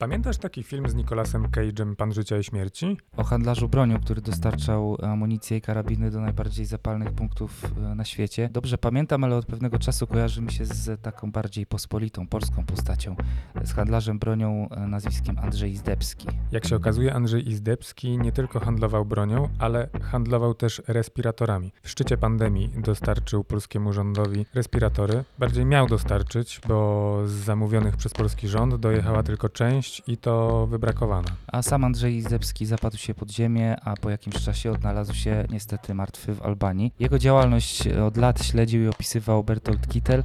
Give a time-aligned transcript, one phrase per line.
[0.00, 2.96] Pamiętasz taki film z Nicolasem Cage'em Pan Życia i Śmierci?
[3.16, 8.48] O handlarzu bronią, który dostarczał amunicję i karabiny do najbardziej zapalnych punktów e, na świecie.
[8.52, 13.16] Dobrze pamiętam, ale od pewnego czasu kojarzy mi się z taką bardziej pospolitą, polską postacią.
[13.64, 16.28] Z handlarzem bronią e, nazwiskiem Andrzej Izdebski.
[16.52, 21.72] Jak się okazuje, Andrzej Izdebski nie tylko handlował bronią, ale handlował też respiratorami.
[21.82, 25.24] W szczycie pandemii dostarczył polskiemu rządowi respiratory.
[25.38, 31.28] Bardziej miał dostarczyć, bo z zamówionych przez polski rząd dojechała tylko część i to wybrakowana.
[31.46, 35.94] A sam Andrzej Izdebski zapadł się pod ziemię, a po jakimś czasie odnalazł się niestety
[35.94, 36.92] martwy w Albanii.
[37.00, 40.22] Jego działalność od lat śledził i opisywał Bertolt Kittel,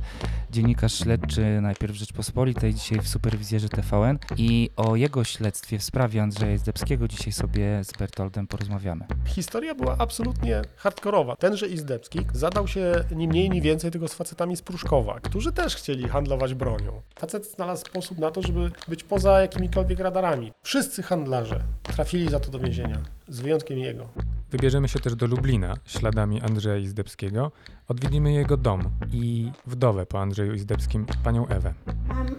[0.52, 6.54] dziennikarz śledczy najpierw Rzeczpospolitej, dzisiaj w superwizjerze TVN i o jego śledztwie w sprawie Andrzeja
[6.54, 9.06] Izdebskiego dzisiaj sobie z Bertoltem porozmawiamy.
[9.26, 11.36] Historia była absolutnie hardkorowa.
[11.36, 15.76] Tenże Izdebski zadał się ni mniej, ni więcej tylko z facetami z Pruszkowa, którzy też
[15.76, 17.02] chcieli handlować bronią.
[17.20, 20.52] Facet znalazł sposób na to, żeby być poza jakimikolwiek radarami.
[20.64, 24.10] Wszyscy handlarze trafili za to do więzienia, z wyjątkiem jego.
[24.52, 27.52] Wybierzemy się też do Lublina śladami Andrzeja Izdebskiego.
[27.88, 31.74] Odwiedzimy jego dom i wdowę po Andrzeju Izdebskim, panią Ewę.
[32.08, 32.34] Mam e,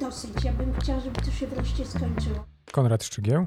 [0.00, 0.44] dosyć.
[0.44, 2.44] Ja bym chciała, żeby to się wreszcie skończyło.
[2.72, 3.46] Konrad Szczygieł.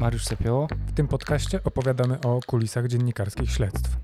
[0.00, 0.68] Mariusz Sepioło.
[0.86, 3.96] W tym podcaście opowiadamy o kulisach dziennikarskich śledztw.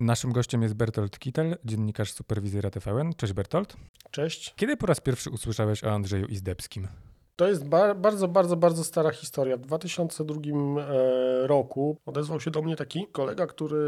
[0.00, 3.12] Naszym gościem jest Bertolt Kittel, dziennikarz superwizjera TVN.
[3.16, 3.76] Cześć Bertolt.
[4.10, 4.54] Cześć.
[4.56, 6.88] Kiedy po raz pierwszy usłyszałeś o Andrzeju Izdebskim?
[7.38, 9.56] To jest ba bardzo, bardzo, bardzo stara historia.
[9.56, 10.40] W 2002
[10.80, 13.78] e, roku odezwał się do mnie taki kolega, który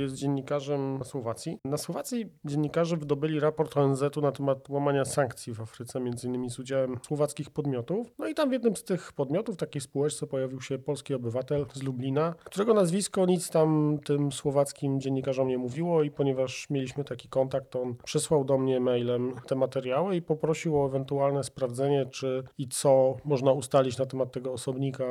[0.00, 1.58] jest dziennikarzem na Słowacji.
[1.64, 6.58] Na Słowacji dziennikarze wydobyli raport ONZ-u na temat łamania sankcji w Afryce, między innymi z
[6.58, 8.06] udziałem słowackich podmiotów.
[8.18, 11.82] No i tam w jednym z tych podmiotów, takiej spółeczce, pojawił się polski obywatel z
[11.82, 17.76] Lublina, którego nazwisko nic tam tym słowackim dziennikarzom nie mówiło i ponieważ mieliśmy taki kontakt,
[17.76, 22.85] on przesłał do mnie mailem te materiały i poprosił o ewentualne sprawdzenie, czy i co
[22.86, 25.04] co można ustalić na temat tego osobnika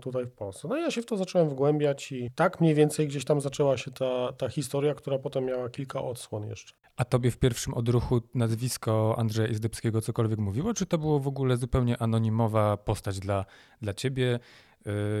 [0.00, 0.68] tutaj w Polsce.
[0.68, 3.76] No i ja się w to zacząłem wgłębiać i tak mniej więcej gdzieś tam zaczęła
[3.76, 6.74] się ta, ta historia, która potem miała kilka odsłon jeszcze.
[6.96, 11.56] A tobie w pierwszym odruchu nazwisko Andrzeja Izdebskiego cokolwiek mówiło, czy to było w ogóle
[11.56, 13.44] zupełnie anonimowa postać dla,
[13.82, 14.38] dla ciebie?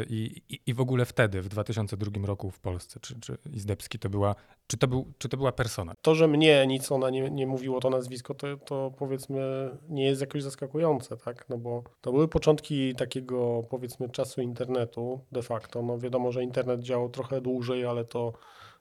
[0.08, 4.34] I, i, w ogóle wtedy, w 2002 roku w Polsce, czy, czy Izdebski to była,
[4.66, 5.94] czy to, był, czy to była persona?
[6.02, 10.20] To, że mnie nic ona nie, nie mówiło, to nazwisko, to, to powiedzmy nie jest
[10.20, 11.48] jakoś zaskakujące, tak?
[11.48, 15.82] No bo to były początki takiego powiedzmy czasu internetu de facto.
[15.82, 18.32] No wiadomo, że internet działał trochę dłużej, ale to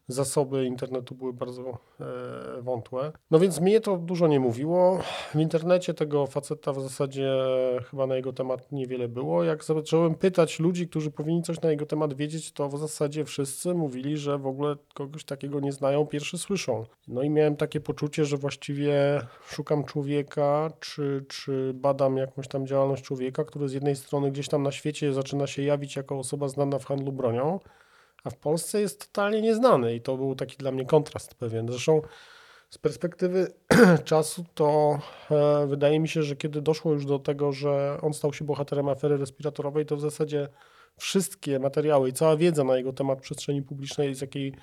[0.10, 3.12] zasoby internetu były bardzo e, wątłe.
[3.32, 5.00] No więc mnie to dużo nie mówiło.
[5.34, 7.32] W internecie tego faceta w zasadzie
[7.90, 9.44] chyba na jego temat niewiele było.
[9.44, 13.74] Jak zacząłem pytać ludzi, którzy powinni coś na jego temat wiedzieć, to w zasadzie wszyscy
[13.74, 16.86] mówili, że w ogóle kogoś takiego nie znają, pierwszy słyszą.
[17.08, 23.04] No i miałem takie poczucie, że właściwie szukam człowieka, czy, czy badam jakąś tam działalność
[23.04, 26.80] człowieka, który z jednej strony gdzieś tam na świecie zaczyna się jawić jako osoba znana
[26.80, 27.60] w handlu bronią,
[28.24, 31.68] a w Polsce jest totalnie nieznany i to był taki dla mnie kontrast pewien.
[31.72, 32.02] Zresztą
[32.70, 33.54] z perspektywy
[34.06, 35.00] czasu to
[35.32, 38.90] e, wydaje mi się, że kiedy doszło już do tego, że on stał się bohaterem
[38.90, 40.48] afery respiratorowej, to w zasadzie
[40.98, 44.54] wszystkie materiały i cała wiedza na jego temat przestrzeni publicznej, z jakiej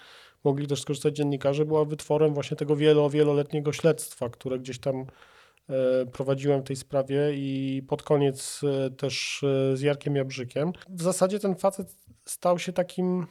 [0.45, 5.07] mogli też skorzystać dziennikarze, była wytworem właśnie tego wielo, wieloletniego śledztwa, które gdzieś tam
[5.69, 9.45] e, prowadziłem w tej sprawie i pod koniec e, też
[9.75, 10.73] z Jarkiem Jabrzykiem.
[10.89, 11.95] W zasadzie ten facet
[12.25, 13.27] stał się takim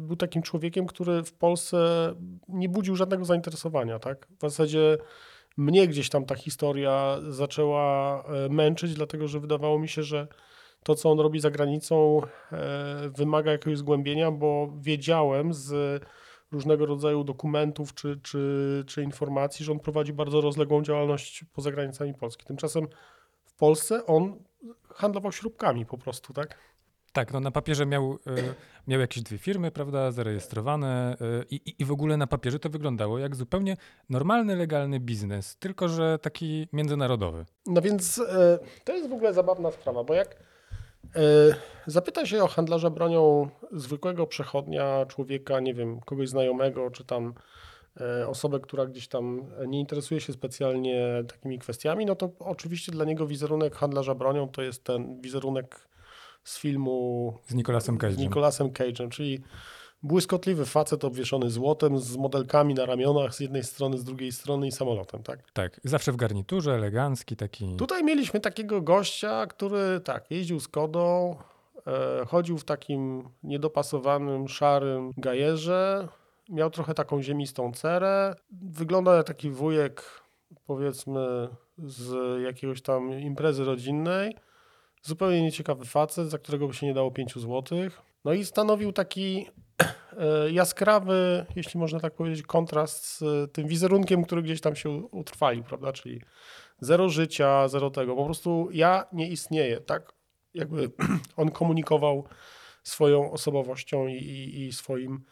[0.00, 1.78] był takim człowiekiem, który w Polsce
[2.48, 3.98] nie budził żadnego zainteresowania.
[3.98, 4.26] Tak?
[4.38, 4.98] W zasadzie
[5.56, 10.28] mnie gdzieś tam ta historia zaczęła e, męczyć, dlatego że wydawało mi się, że
[10.82, 12.20] to, co on robi za granicą,
[13.16, 16.02] wymaga jakiegoś zgłębienia, bo wiedziałem z
[16.52, 22.14] różnego rodzaju dokumentów czy, czy, czy informacji, że on prowadzi bardzo rozległą działalność poza granicami
[22.14, 22.46] Polski.
[22.46, 22.86] Tymczasem
[23.44, 24.38] w Polsce on
[24.94, 26.58] handlował śrubkami po prostu, tak?
[27.16, 28.54] Tak, no na papierze miał, y,
[28.86, 33.18] miał jakieś dwie firmy, prawda, zarejestrowane y, i, i w ogóle na papierze to wyglądało
[33.18, 33.76] jak zupełnie
[34.10, 37.44] normalny, legalny biznes, tylko że taki międzynarodowy.
[37.66, 40.36] No więc y, to jest w ogóle zabawna sprawa, bo jak
[41.86, 47.34] zapyta się o handlarza bronią zwykłego przechodnia, człowieka, nie wiem, kogoś znajomego, czy tam
[48.26, 53.26] osobę, która gdzieś tam nie interesuje się specjalnie takimi kwestiami, no to oczywiście dla niego
[53.26, 55.88] wizerunek handlarza bronią to jest ten wizerunek
[56.46, 58.12] z filmu z Nicolasem Cage'em.
[58.12, 59.40] Z Nicolasem Cage'em, czyli
[60.02, 64.72] błyskotliwy facet obwieszony złotem z modelkami na ramionach z jednej strony, z drugiej strony i
[64.72, 65.52] samolotem, tak?
[65.52, 67.76] Tak, zawsze w garniturze, elegancki taki.
[67.76, 71.36] Tutaj mieliśmy takiego gościa, który tak, jeździł z Kodą,
[71.86, 76.08] e, chodził w takim niedopasowanym, szarym gajerze,
[76.48, 80.02] miał trochę taką ziemistą cerę, wyglądał jak taki wujek,
[80.66, 81.48] powiedzmy,
[81.78, 84.36] z jakiegoś tam imprezy rodzinnej,
[85.06, 88.02] zupełnie nieciekawy facet, za którego by się nie dało 5 złotych.
[88.24, 89.46] No i stanowił taki
[90.18, 94.90] e, jaskrawy, jeśli można tak powiedzieć, kontrast z e, tym wizerunkiem, który gdzieś tam się
[94.90, 95.92] utrwalił, prawda?
[95.92, 96.20] Czyli
[96.80, 98.16] zero życia, zero tego.
[98.16, 100.12] Po prostu ja nie istnieję, tak?
[100.54, 100.90] Jakby
[101.36, 102.24] on komunikował
[102.82, 105.24] swoją osobowością i, i, i swoim,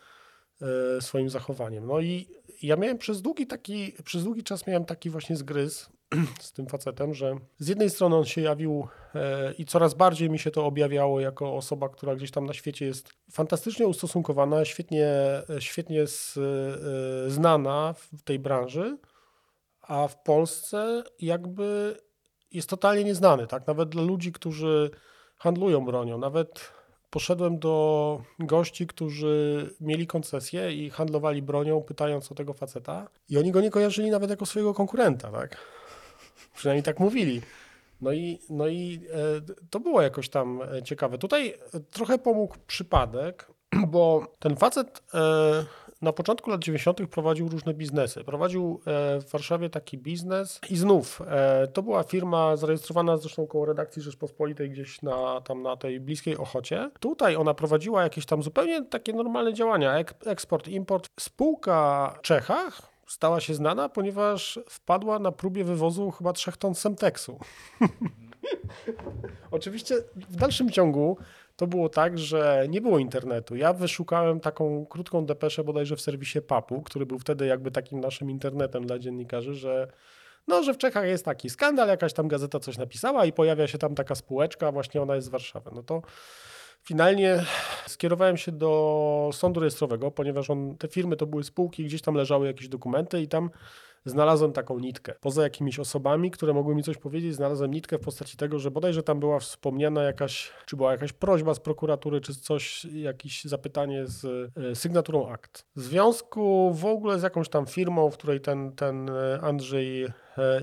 [0.63, 1.87] e, swoim zachowaniem.
[1.87, 2.29] No i
[2.63, 5.94] ja miałem przez długi taki, przez długi czas miałem taki właśnie zgryz
[6.41, 10.39] z tym facetem, że z jednej strony on się jawił e, i coraz bardziej mi
[10.39, 15.09] się to objawiało jako osoba, która gdzieś tam na świecie jest fantastycznie ustosunkowana, świetnie,
[15.59, 18.99] świetnie z, e, znana w tej branży,
[19.83, 21.97] a w Polsce jakby
[22.51, 23.67] jest totalnie nieznany, tak?
[23.67, 24.91] Nawet dla ludzi, którzy
[25.37, 26.73] handlują bronią, nawet
[27.11, 33.53] poszedłem do gości, którzy mieli koncesję i handlowali bronią, pytając o tego faceta i oni
[33.53, 35.57] go nie kojarzyli nawet jako swojego konkurenta, tak?
[36.55, 37.41] Przynajmniej tak mówili.
[38.01, 39.19] No i, no i e,
[39.71, 41.19] to było jakoś tam e, ciekawe.
[41.19, 41.55] Tutaj
[41.91, 43.47] trochę pomógł przypadek,
[43.93, 45.65] bo ten facet e,
[46.05, 47.07] na początku lat 90.
[47.11, 48.25] prowadził różne biznesy.
[48.25, 53.67] Prowadził e, w Warszawie taki biznes i znów e, to była firma zarejestrowana zresztą koło
[53.67, 56.91] redakcji Rzeczpospolitej gdzieś na, tam na tej bliskiej Ochocie.
[57.01, 61.09] Tutaj ona prowadziła jakieś tam zupełnie takie normalne działania, ek, eksport, import.
[61.21, 67.39] Spółka w Czechach stała się znana, ponieważ wpadła na próbie wywozu chyba trzech ton Semteksu.
[69.51, 71.17] Oczywiście w dalszym ciągu
[71.57, 73.57] to było tak, że nie było internetu.
[73.57, 78.31] Ja wyszukałem taką krótką depeszę bodajże w serwisie PAP-u, który był wtedy jakby takim naszym
[78.31, 79.89] internetem dla dziennikarzy, że
[80.49, 83.79] no, że w Czechach jest taki skandal, jakaś tam gazeta coś napisała i pojawia się
[83.79, 85.71] tam taka spółeczka, właśnie ona jest z Warszawy.
[85.75, 86.03] No to
[86.85, 87.45] finalnie
[87.87, 92.47] skierowałem się do sądu rejestrowego, ponieważ on, te firmy to były spółki, gdzieś tam leżały
[92.47, 93.51] jakieś dokumenty i tam
[94.05, 95.15] znalazłem taką nitkę.
[95.21, 99.03] Poza jakimiś osobami, które mogły mi coś powiedzieć, znalazłem nitkę w postaci tego, że bodajże
[99.03, 104.25] tam była wspomniana jakaś, czy była jakaś prośba z prokuratury, czy coś, jakieś zapytanie z
[104.57, 105.67] e, sygnaturą akt.
[105.77, 110.07] W związku w ogóle z jakąś tam firmą, w której ten, ten e, Andrzej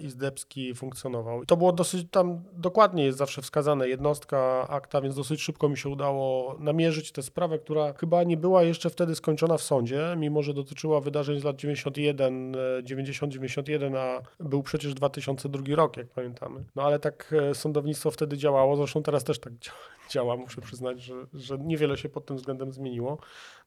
[0.01, 1.45] Izdebski funkcjonował.
[1.45, 5.89] To było dosyć, tam dokładnie jest zawsze wskazane jednostka akta, więc dosyć szybko mi się
[5.89, 10.53] udało namierzyć tę sprawę, która chyba nie była jeszcze wtedy skończona w sądzie, mimo że
[10.53, 16.63] dotyczyła wydarzeń z lat 91, 90-91, e, a był przecież 2002 rok, jak pamiętamy.
[16.75, 19.53] No ale tak e, sądownictwo wtedy działało, zresztą teraz też tak
[20.12, 23.17] działa, muszę przyznać, że, że niewiele się pod tym względem zmieniło.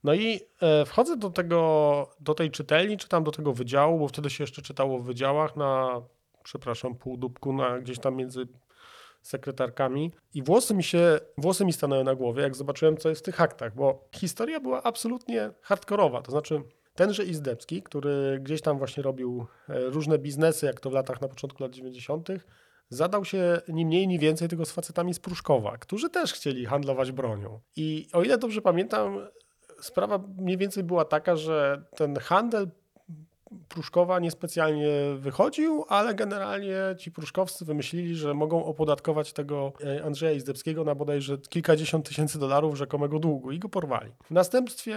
[0.05, 0.41] No i
[0.87, 4.63] wchodzę do tego, do tej czytelni, czy tam do tego wydziału, bo wtedy się jeszcze
[4.63, 5.94] czytało w wydziałach na
[6.45, 8.49] przepraszam, półdubku na gdzieś tam między
[9.23, 13.25] sekretarkami i włosy mi się, włosy mi stanęły na głowie, jak zobaczyłem, co jest w
[13.25, 16.63] tych aktach, bo historia była absolutnie hardkorowa, to znaczy
[16.95, 21.29] tenże Izdebski, który gdzieś tam właśnie robił e, różne biznesy, jak to w latach, na
[21.29, 22.29] początku lat 90.,
[22.89, 27.13] zadał się ni mniej, ni więcej tylko z facetami z Pruszkowa, którzy też chcieli handlować
[27.13, 27.61] bronią.
[27.77, 29.27] I o ile dobrze pamiętam,
[29.81, 32.71] sprawa mniej więcej była taka, że ten handel
[33.69, 40.85] Pruszkowa niespecjalnie wychodził, ale generalnie ci pruszkowscy wymyślili, że mogą opodatkować tego e, Andrzeja Izdebskiego
[40.85, 44.13] na bodajże kilkadziesiąt tysięcy dolarów rzekomego długu i go porwali.
[44.25, 44.97] W następstwie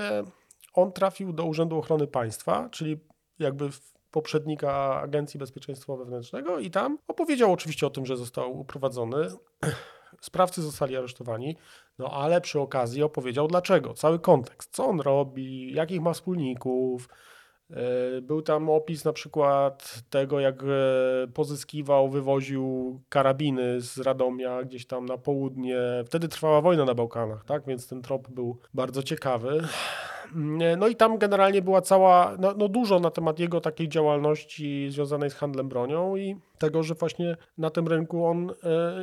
[0.74, 3.00] on trafił do Urzędu Ochrony Państwa, czyli
[3.40, 3.70] jakby
[4.12, 9.18] poprzednika Agencji Bezpieczeństwa Wewnętrznego i tam opowiedział oczywiście o tym, że został uprowadzony.
[10.22, 11.58] Sprawcy zostali aresztowani,
[12.00, 17.10] no ale przy okazji opowiedział dlaczego, cały kontekst, co on robi, jakich ma wspólników,
[18.22, 25.06] był tam opis na przykład tego, jak e, pozyskiwał, wywoził karabiny z Radomia gdzieś tam
[25.06, 25.78] na południe.
[26.06, 27.66] Wtedy trwała wojna na Bałkanach, tak?
[27.66, 29.64] Więc ten trop był bardzo ciekawy.
[30.62, 34.88] E, no i tam generalnie była cała, no, no, dużo na temat jego takiej działalności
[34.92, 38.54] związanej z handlem bronią i tego, że właśnie na tym rynku on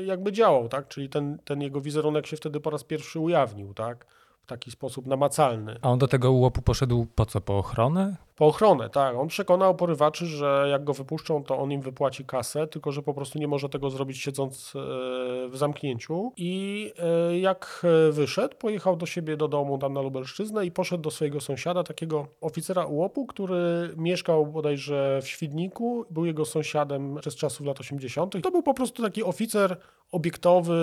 [0.05, 0.89] jakby działał, tak?
[0.89, 4.07] Czyli ten, ten jego wizerunek się wtedy po raz pierwszy ujawnił, tak?
[4.45, 5.77] W taki sposób namacalny.
[5.83, 7.41] A on do tego ułopu poszedł po co?
[7.41, 8.17] Po ochronę?
[8.37, 9.17] Po ochronę, tak.
[9.17, 13.15] On przekonał porywaczy, że jak go wypuszczą, to on im wypłaci kasę, tylko że po
[13.15, 14.79] prostu nie może tego zrobić siedząc e,
[15.49, 16.33] w zamknięciu.
[16.37, 21.11] I e, jak wyszedł, pojechał do siebie do domu tam na Lubelszczyznę i poszedł do
[21.11, 27.67] swojego sąsiada, takiego oficera UOP-u, który mieszkał bodajże w Świdniku, był jego sąsiadem przez czasów
[27.67, 28.43] lat 80.
[28.43, 29.77] To był po prostu taki oficer
[30.13, 30.75] obiektowy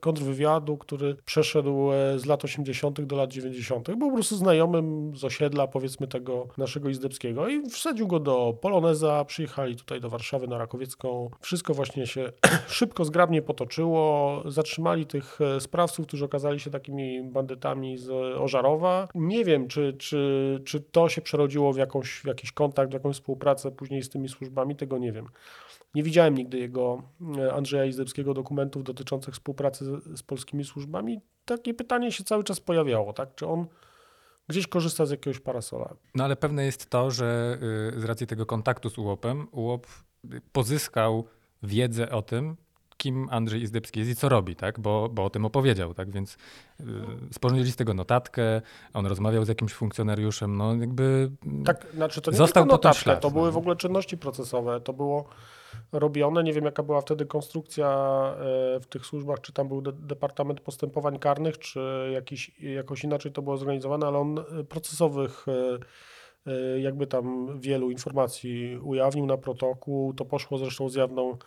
[0.00, 3.00] kontrwywiadu, który przeszedł e, z lat 80.
[3.00, 3.86] do lat 90.
[3.86, 9.24] Był po prostu znajomym z osiedla, powiedzmy, tego naszego Izdebskiego i wsadził go do Poloneza,
[9.24, 11.30] przyjechali tutaj do Warszawy na Rakowiecką.
[11.40, 12.32] Wszystko właśnie się
[12.68, 14.42] szybko, zgrabnie potoczyło.
[14.46, 19.08] Zatrzymali tych e, sprawców, którzy okazali się takimi bandytami z Ożarowa.
[19.14, 23.16] Nie wiem, czy, czy, czy to się przerodziło w, jakąś, w jakiś kontakt, w jakąś
[23.16, 25.26] współpracę później z tymi służbami, tego nie wiem.
[25.94, 27.02] Nie widziałem nigdy jego,
[27.38, 31.20] e, Andrzeja Izdebskiego, dokumentów dotyczących współpracy z, z polskimi służbami.
[31.44, 33.34] Takie pytanie się cały czas pojawiało, tak?
[33.34, 33.66] Czy on
[34.48, 35.94] gdzieś korzysta z jakiegoś parasola?
[36.14, 37.58] No ale pewne jest to, że
[37.96, 39.86] y, z racji tego kontaktu z UOP-em, UOP
[40.52, 41.24] pozyskał
[41.62, 42.56] wiedzę o tym,
[42.96, 44.80] kim Andrzej Izdebski jest i co robi, tak?
[44.80, 46.10] Bo, bo o tym opowiedział, tak?
[46.10, 46.36] Więc
[46.80, 46.84] y,
[47.32, 48.62] sporządzili z tego notatkę,
[48.94, 51.30] on rozmawiał z jakimś funkcjonariuszem, no jakby...
[51.64, 53.52] Tak, znaczy to nie Został notatkę, to były no.
[53.52, 55.28] w ogóle czynności procesowe, to było
[55.92, 57.88] robione, nie wiem jaka była wtedy konstrukcja
[58.34, 63.32] e, w tych służbach, czy tam był de Departament Postępowań Karnych, czy jakiś, jakoś inaczej
[63.32, 65.46] to było zorganizowane, ale on e, procesowych
[66.46, 71.38] e, jakby tam wielu informacji ujawnił na protokół, to poszło zresztą z jawną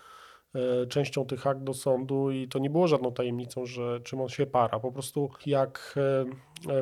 [0.90, 4.46] częścią tych akt do sądu i to nie było żadną tajemnicą, że czym on się
[4.46, 4.80] para.
[4.80, 6.00] Po prostu jak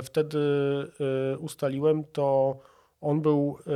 [0.03, 0.39] wtedy
[1.39, 2.58] ustaliłem, to
[3.01, 3.72] on był e,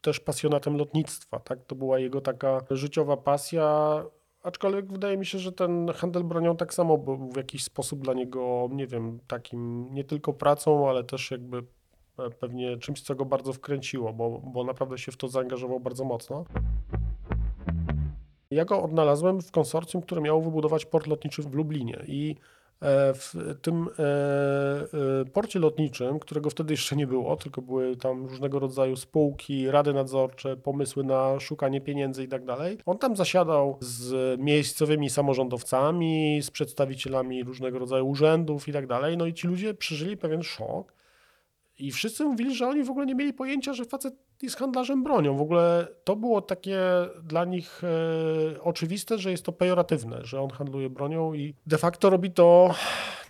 [0.00, 1.64] też pasjonatem lotnictwa, tak?
[1.64, 4.04] To była jego taka życiowa pasja,
[4.42, 8.14] aczkolwiek wydaje mi się, że ten handel bronią tak samo był w jakiś sposób dla
[8.14, 11.58] niego, nie wiem, takim nie tylko pracą, ale też jakby
[12.18, 16.04] e, pewnie czymś, co go bardzo wkręciło, bo, bo naprawdę się w to zaangażował bardzo
[16.04, 16.44] mocno.
[18.50, 22.36] Ja go odnalazłem w konsorcjum, które miało wybudować port lotniczy w Lublinie i
[23.14, 28.58] w tym e, e, porcie lotniczym, którego wtedy jeszcze nie było, tylko były tam różnego
[28.58, 32.78] rodzaju spółki, rady nadzorcze, pomysły na szukanie pieniędzy i tak dalej.
[32.86, 39.16] On tam zasiadał z miejscowymi samorządowcami, z przedstawicielami różnego rodzaju urzędów i tak dalej.
[39.16, 40.97] No i ci ludzie przeżyli pewien szok.
[41.78, 45.36] I wszyscy mówili, że oni w ogóle nie mieli pojęcia, że facet jest handlarzem bronią.
[45.36, 46.80] W ogóle to było takie
[47.22, 52.10] dla nich e, oczywiste, że jest to pejoratywne, że on handluje bronią i de facto
[52.10, 52.74] robi to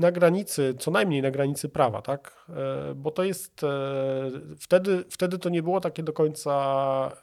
[0.00, 2.46] na granicy, co najmniej na granicy prawa, tak?
[2.48, 6.52] E, bo to jest e, wtedy, wtedy to nie było takie do końca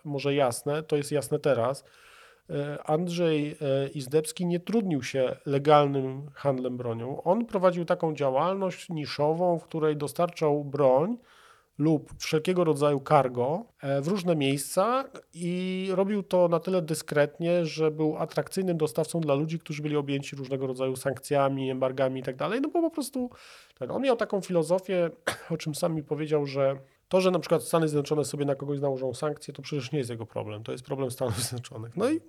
[0.04, 1.84] może jasne, to jest jasne teraz.
[2.50, 7.24] E, Andrzej e, Izdebski nie trudnił się legalnym handlem bronią.
[7.24, 11.18] On prowadził taką działalność niszową, w której dostarczał broń
[11.78, 17.92] lub wszelkiego rodzaju cargo e, w różne miejsca i robił to na tyle dyskretnie, że
[17.92, 22.36] był atrakcyjnym dostawcą dla ludzi, którzy byli objęci różnego rodzaju sankcjami, embargami i tak.
[22.40, 23.30] No bo po prostu
[23.80, 25.10] ten, on miał taką filozofię,
[25.54, 26.76] o czym sam mi powiedział, że
[27.08, 30.10] to, że na przykład Stany Zjednoczone sobie na kogoś nałożą sankcje, to przecież nie jest
[30.10, 30.64] jego problem.
[30.64, 31.98] To jest problem Stanów Zjednoczonych.
[31.98, 32.20] No i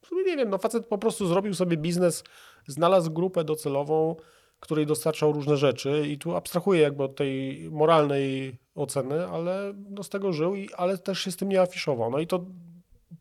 [0.00, 2.24] w sumie nie wiem, no facet po prostu zrobił sobie biznes,
[2.66, 4.16] znalazł grupę docelową,
[4.60, 10.08] której dostarczał różne rzeczy i tu abstrahuję jakby od tej moralnej oceny, ale no z
[10.08, 12.10] tego żył, i, ale też się z tym nie afiszował.
[12.10, 12.46] No i to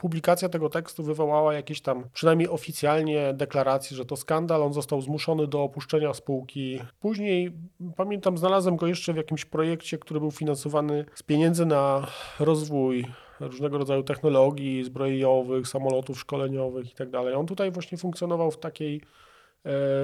[0.02, 4.64] publikacja tego tekstu wywołała jakieś tam, przynajmniej oficjalnie, deklaracje, że to skandal.
[4.64, 6.80] On został zmuszony do opuszczenia spółki.
[7.00, 7.52] Później,
[7.96, 12.08] pamiętam, znalazłem go jeszcze w jakimś projekcie, który był finansowany z pieniędzy na
[12.40, 13.06] rozwój
[13.40, 17.08] różnego rodzaju technologii zbrojeniowych, samolotów szkoleniowych i tak.
[17.36, 19.02] On tutaj właśnie funkcjonował w takiej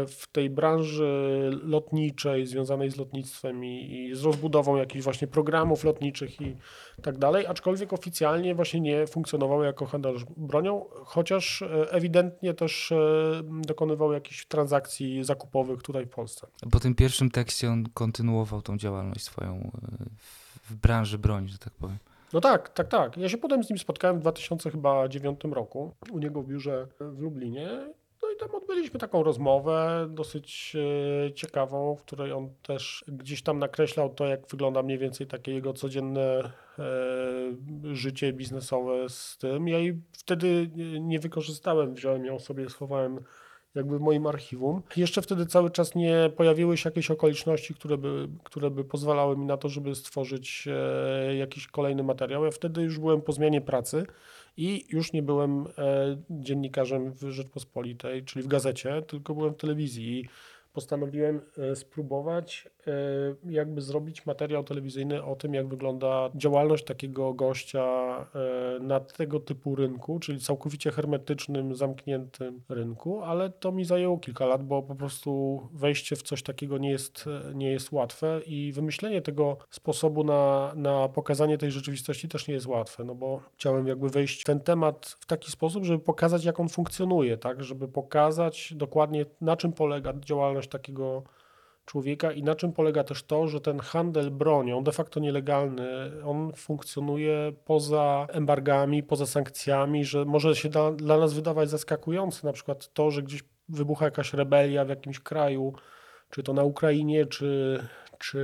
[0.08, 6.42] w tej branży lotniczej związanej z lotnictwem i, i z rozbudową jakichś właśnie programów lotniczych
[6.42, 6.56] i
[7.02, 12.98] tak dalej, aczkolwiek oficjalnie właśnie nie funkcjonował jako handlarz bronią, chociaż e, ewidentnie też e,
[13.62, 16.48] dokonywał jakichś transakcji zakupowych tutaj w Polsce.
[16.72, 19.70] Po tym pierwszym tekście on kontynuował tą działalność swoją e,
[20.18, 21.98] w- w branży broni, że tak powiem.
[22.34, 23.18] No tak, tak, tak.
[23.18, 27.70] Ja się potem z nim spotkałem w 2009 roku u niego w biurze w Lublinie.
[28.28, 30.76] No i tam odbyliśmy taką rozmowę dosyć
[31.28, 35.52] e, ciekawą, w której on też gdzieś tam nakreślał to, jak wygląda mniej więcej takie
[35.52, 39.68] jego codzienne e, życie biznesowe z tym.
[39.68, 40.70] Ja jej wtedy
[41.00, 43.20] nie- wykorzystałem, wziąłem ją sobie, schowałem
[43.76, 44.82] jakby w moim archiwum.
[44.98, 49.46] Jeszcze wtedy cały czas nie pojawiły się jakieś okoliczności, które by, które by pozwalały mi
[49.46, 52.46] na to, żeby stworzyć e, jakiś kolejny materiał.
[52.46, 54.06] Ja wtedy już byłem po zmianie pracy
[54.58, 60.20] i już nie byłem e, dziennikarzem w Rzeczpospolitej, czyli w gazecie, tylko byłem w telewizji.
[60.20, 60.30] I
[60.74, 62.70] postanowiłem e, spróbować
[63.50, 67.86] jakby zrobić materiał telewizyjny o tym, jak wygląda działalność takiego gościa
[68.36, 74.46] e, na tego typu rynku, czyli całkowicie hermetycznym, zamkniętym rynku, ale to mi zajęło kilka
[74.46, 79.22] lat, bo po prostu wejście w coś takiego nie jest, nie jest łatwe i wymyślenie
[79.22, 84.10] tego sposobu na, na pokazanie tej rzeczywistości też nie jest łatwe, no bo chciałem jakby
[84.10, 88.74] wejść w ten temat w taki sposób, żeby pokazać, jak on funkcjonuje, tak, żeby pokazać
[88.76, 91.24] dokładnie, na czym polega działalność takiego
[91.88, 96.54] człowieka i na czym polega też to, że ten handel bronią, de facto nielegalny, on
[96.56, 102.94] funkcjonuje poza embargami, poza sankcjami, że może się da, dla nas wydawać zaskakujące, na przykład
[102.94, 105.74] to, że gdzieś wybucha jakaś rebelia w jakimś kraju,
[106.30, 107.80] czy to na Ukrainie, czy,
[108.20, 108.38] czy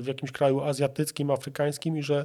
[0.00, 2.24] w jakimś kraju azjatyckim, afrykańskim i że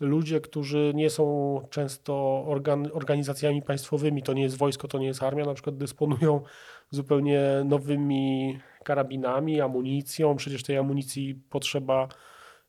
[0.00, 5.22] ludzie, którzy nie są często organ, organizacjami państwowymi, to nie jest wojsko, to nie jest
[5.22, 6.42] armia, na przykład dysponują
[6.90, 10.36] zupełnie nowymi karabinami, amunicją.
[10.36, 12.08] Przecież tej amunicji potrzeba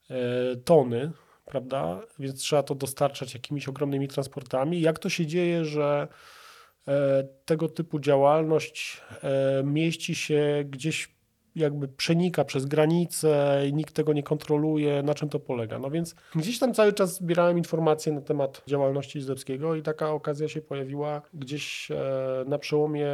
[0.09, 0.15] e,
[0.55, 1.11] tony,
[1.45, 2.01] prawda?
[2.19, 4.81] Więc trzeba to dostarczać jakimiś ogromnymi transportami.
[4.81, 6.07] Jak to się dzieje, że
[6.87, 11.18] e, tego typu działalność e, mieści się gdzieś
[11.55, 15.79] jakby przenika przez granice i nikt tego nie kontroluje, na czym to polega.
[15.79, 20.47] No więc gdzieś tam cały czas zbierałem informacje na temat działalności Izdebskiego i taka okazja
[20.47, 21.95] się pojawiła gdzieś e,
[22.47, 23.07] na przełomie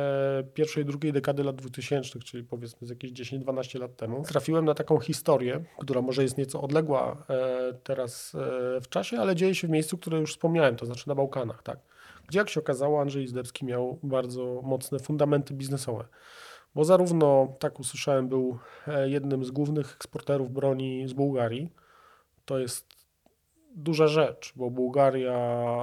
[0.54, 4.24] pierwszej i drugiej dekady lat 2000, czyli powiedzmy z jakieś 10-12 lat temu.
[4.24, 9.36] Trafiłem na taką historię, która może jest nieco odległa e, teraz e, w czasie, ale
[9.36, 11.80] dzieje się w miejscu, które już wspomniałem, to znaczy na Bałkanach, tak.
[12.28, 16.06] Gdzie jak się okazało, Andrzej Izdebski miał bardzo mocne fundamenty biznesowe
[16.76, 21.70] bo zarówno, tak usłyszałem, był e, jednym z głównych eksporterów broni z Bułgarii.
[22.46, 22.96] To jest
[23.76, 25.38] duża rzecz, bo Bułgaria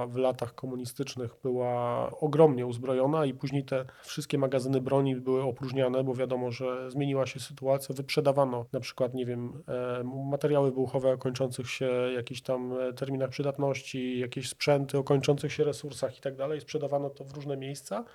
[0.07, 6.13] w latach komunistycznych była ogromnie uzbrojona i później te wszystkie magazyny broni były opróżniane, bo
[6.13, 7.95] wiadomo, że zmieniła się sytuacja.
[7.95, 11.85] Wyprzedawano na przykład, nie wiem, e, materiały wybuchowe o kończących się
[12.15, 16.61] jakichś tam e, terminach przydatności, jakieś sprzęty o kończących się resursach i tak dalej.
[16.61, 18.05] Sprzedawano to w różne miejsca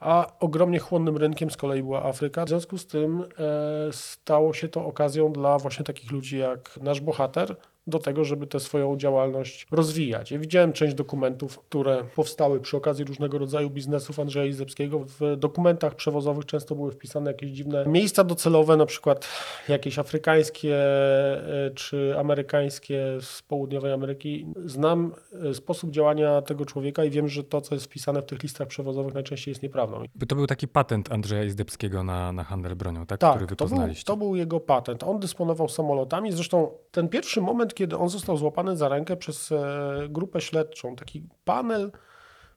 [0.00, 2.44] a ogromnie chłonnym rynkiem z kolei była Afryka.
[2.44, 7.00] W związku z tym e, stało się to okazją dla właśnie takich ludzi jak nasz
[7.00, 10.30] bohater, do tego, żeby tę swoją działalność rozwijać.
[10.30, 15.04] Ja widziałem część dokumentów, które powstały przy okazji różnego rodzaju biznesów Andrzeja Izebskiego.
[15.20, 19.28] W dokumentach przewozowych często były wpisane jakieś dziwne miejsca docelowe, na przykład
[19.68, 24.46] jakieś afrykańskie e, czy amerykańskie z południowej Ameryki.
[24.64, 25.12] Znam
[25.50, 28.68] e, sposób działania tego człowieka i wiem, że to, co jest wpisane w tych listach
[28.68, 30.02] przewozowych najczęściej jest nieprawdą.
[30.28, 33.20] To był taki patent Andrzeja Izdebskiego na, na handel bronią, tak?
[33.20, 35.02] Tak, który to był, to był jego patent.
[35.02, 36.32] On dysponował samolotami.
[36.32, 41.26] Zresztą ten pierwszy moment, kiedy on został złapany za rękę przez e, grupę śledczą, taki
[41.44, 41.92] panel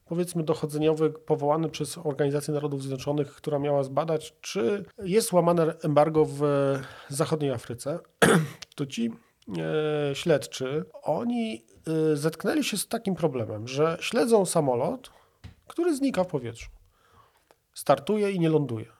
[0.06, 6.42] powiedzmy dochodzeniowy powołany przez Organizację Narodów Zjednoczonych, która miała zbadać, czy jest łamane embargo w
[7.08, 7.98] zachodniej Afryce,
[8.76, 9.10] to ci
[9.58, 11.64] e, śledczy, oni
[12.12, 15.10] e, zetknęli się z takim problemem, że śledzą samolot,
[15.66, 16.70] który znika w powietrzu.
[17.74, 18.95] Startuje i nie ląduje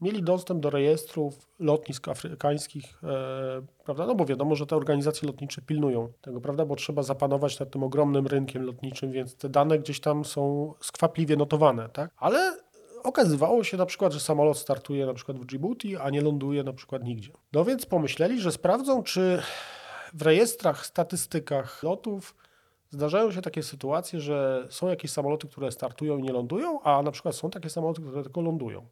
[0.00, 4.06] mieli dostęp do rejestrów lotnisk afrykańskich, e, prawda?
[4.06, 6.66] No bo wiadomo, że te organizacje lotnicze pilnują tego, prawda?
[6.66, 11.36] Bo trzeba zapanować nad tym ogromnym rynkiem lotniczym, więc te dane gdzieś tam są skwapliwie
[11.36, 12.10] notowane, tak?
[12.16, 12.56] Ale
[13.02, 16.72] okazywało się na przykład, że samolot startuje na przykład w Djibouti, a nie ląduje na
[16.72, 17.32] przykład nigdzie.
[17.52, 19.42] No więc pomyśleli, że sprawdzą, czy
[20.14, 22.34] w rejestrach, statystykach lotów
[22.90, 27.10] zdarzają się takie sytuacje, że są jakieś samoloty, które startują i nie lądują, a na
[27.10, 28.86] przykład są takie samoloty, które tylko lądują.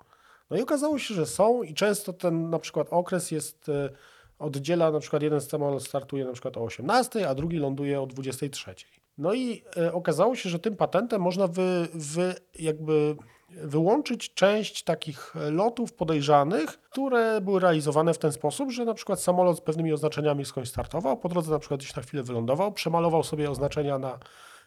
[0.51, 3.91] No i okazało się, że są i często ten na przykład okres jest, e,
[4.39, 8.75] oddziela na przykład jeden samolot startuje na przykład o 18, a drugi ląduje o 23.
[9.19, 13.17] No i e, okazało się, że tym patentem można wy, wy jakby
[13.51, 19.59] wyłączyć część takich lotów podejrzanych, które były realizowane w ten sposób, że na przykład samolot
[19.59, 23.51] z pewnymi oznaczeniami skądś startował, po drodze na przykład gdzieś na chwilę wylądował, przemalował sobie
[23.51, 24.19] oznaczenia na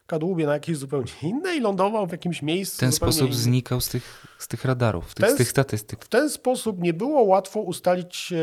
[0.09, 2.77] kadłubie na jakieś zupełnie inne i lądował w jakimś miejscu.
[2.77, 3.33] W ten sposób innym.
[3.33, 6.05] znikał z tych, z tych radarów, tych, Ten z tych statystyk.
[6.05, 8.33] W ten sposób nie było łatwo ustalić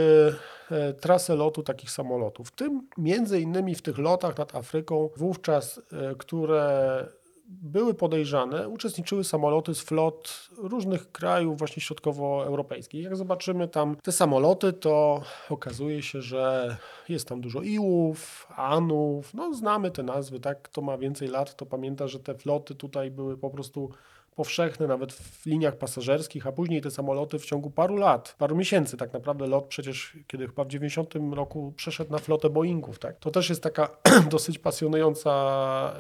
[0.71, 2.49] e, e, trasę lotu takich samolotów.
[2.49, 7.07] W tym między innymi w tych lotach nad Afryką wówczas, e, które
[7.49, 13.05] były podejrzane, uczestniczyły samoloty z flot różnych krajów właśnie środkowoeuropejskich.
[13.05, 16.77] Jak zobaczymy tam te samoloty, to okazuje się, że
[17.09, 20.63] jest tam dużo Iłów, Anów, no znamy te nazwy, tak?
[20.63, 23.91] Kto ma więcej lat, to pamięta, że te floty tutaj były po prostu
[24.37, 28.97] powszechny nawet w liniach pasażerskich, a później te samoloty w ciągu paru lat, paru miesięcy
[28.97, 33.19] tak naprawdę lot przecież, kiedy chyba w 90 roku przeszedł na flotę Boeingów, tak?
[33.19, 33.89] To też jest taka
[34.31, 35.31] dosyć pasjonująca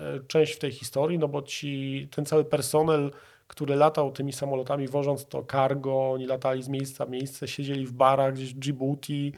[0.00, 3.10] e, część w tej historii, no bo ci, ten cały personel
[3.48, 7.92] który latał tymi samolotami, wożąc to cargo, oni latali z miejsca w miejsce, siedzieli w
[7.92, 9.32] barach gdzieś w Djibouti,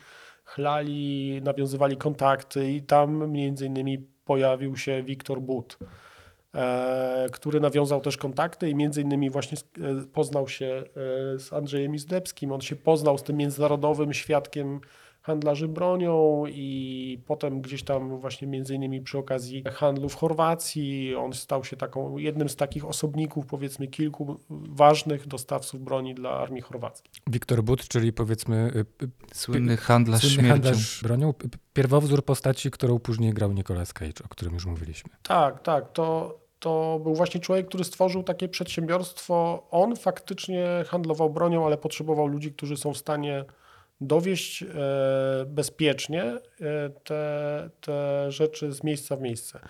[0.44, 5.78] chlali, nawiązywali kontakty i tam między innymi pojawił się Wiktor But
[7.32, 12.52] który nawiązał też kontakty i między innymi właśnie e, poznał się e, z Andrzejem Izdebskim.
[12.52, 14.80] On się poznał z tym międzynarodowym świadkiem
[15.22, 21.32] handlarzy bronią i potem gdzieś tam właśnie między innymi przy okazji handlu w Chorwacji on
[21.32, 27.12] stał się taką jednym z takich osobników powiedzmy kilku ważnych dostawców broni dla armii chorwackiej.
[27.26, 28.84] Wiktor But, czyli powiedzmy
[29.32, 30.52] słynny handlarz słynny śmiercią.
[30.52, 31.34] handlarz bronią,
[31.72, 35.10] pierwowzór postaci, którą później grał Nicolas Cage, o którym już mówiliśmy.
[35.22, 39.66] Tak, tak, to to był właśnie człowiek, który stworzył takie przedsiębiorstwo.
[39.70, 43.44] On faktycznie handlował bronią, ale potrzebował ludzi, którzy są w stanie
[44.00, 44.66] dowieść e,
[45.46, 46.40] bezpiecznie e,
[47.04, 49.60] te, te rzeczy z miejsca w miejsce.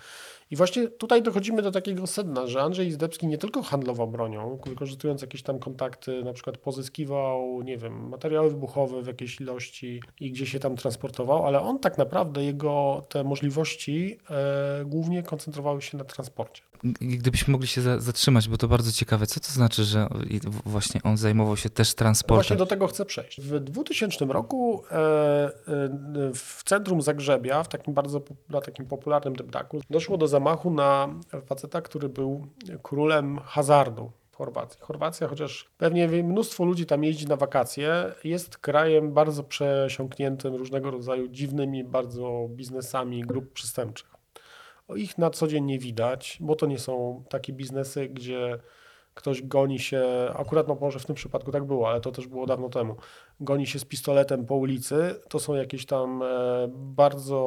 [0.51, 5.21] I właśnie tutaj dochodzimy do takiego sedna, że Andrzej Izdebski nie tylko handlował bronią, wykorzystując
[5.21, 10.45] jakieś tam kontakty, na przykład pozyskiwał, nie wiem, materiały wybuchowe w jakiejś ilości i gdzie
[10.45, 16.03] się tam transportował, ale on tak naprawdę, jego te możliwości e, głównie koncentrowały się na
[16.03, 16.63] transporcie.
[17.01, 19.27] Gdybyśmy mogli się za, zatrzymać, bo to bardzo ciekawe.
[19.27, 20.07] Co to znaczy, że
[20.65, 22.57] właśnie on zajmował się też Właśnie transportem?
[22.57, 23.41] do tego chcę przejść.
[23.41, 25.49] W 2000 roku e, e,
[26.33, 31.09] w centrum Zagrzebia, w takim bardzo na takim popularnym deptaku, doszło do zamachu na
[31.45, 32.47] faceta, który był
[32.83, 34.79] królem hazardu Chorwacji.
[34.81, 41.27] Chorwacja, chociaż pewnie mnóstwo ludzi tam jeździ na wakacje, jest krajem bardzo przesiąkniętym różnego rodzaju
[41.27, 44.09] dziwnymi bardzo biznesami grup przestępczych.
[44.95, 48.59] Ich na co dzień nie widać, bo to nie są takie biznesy, gdzie
[49.13, 50.03] ktoś goni się,
[50.35, 52.95] akurat no może w tym przypadku tak było, ale to też było dawno temu,
[53.39, 56.25] goni się z pistoletem po ulicy, to są jakieś tam e,
[56.73, 57.39] bardzo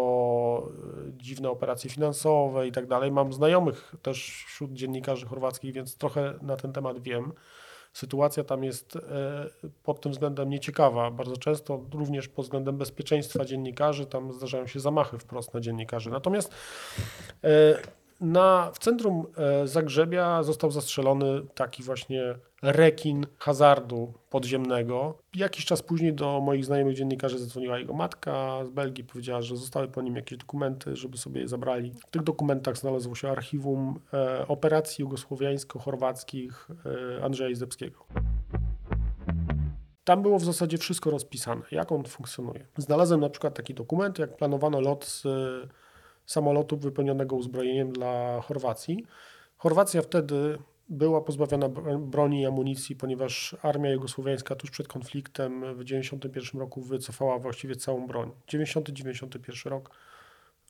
[1.09, 3.13] e, dziwne operacje finansowe i tak dalej.
[3.13, 7.33] Mam znajomych też wśród dziennikarzy chorwackich, więc trochę na ten temat wiem.
[7.93, 9.01] Sytuacja tam jest e,
[9.83, 11.11] pod tym względem nieciekawa.
[11.11, 16.11] Bardzo często również pod względem bezpieczeństwa dziennikarzy tam zdarzają się zamachy wprost na dziennikarzy.
[16.11, 16.55] Natomiast
[18.23, 25.19] na, w centrum e, Zagrzebia został zastrzelony taki właśnie rekin hazardu podziemnego.
[25.35, 29.89] Jakiś czas później do moich znajomych dziennikarzy zadzwoniła jego matka z Belgii, powiedziała, że zostały
[29.89, 31.93] po nim jakieś dokumenty, żeby sobie je zabrali.
[32.07, 36.69] W tych dokumentach znalazło się archiwum e, operacji jugosłowiańsko-chorwackich
[37.21, 38.05] e, Andrzeja Izdebskiego.
[40.05, 42.67] Tam było w zasadzie wszystko rozpisane, jak on funkcjonuje.
[42.77, 45.25] Znalazłem na przykład taki dokument, jak planowano lot z
[46.27, 49.07] samolotu wypełnionego uzbrojeniem dla Chorwacji.
[49.57, 50.59] Chorwacja wtedy
[50.89, 56.83] była pozbawiona bro- broni i amunicji, ponieważ armia jugosłowiańska tuż przed konfliktem w 1991 roku
[56.83, 58.31] wycofała właściwie całą broń.
[58.49, 59.91] 90-91 rok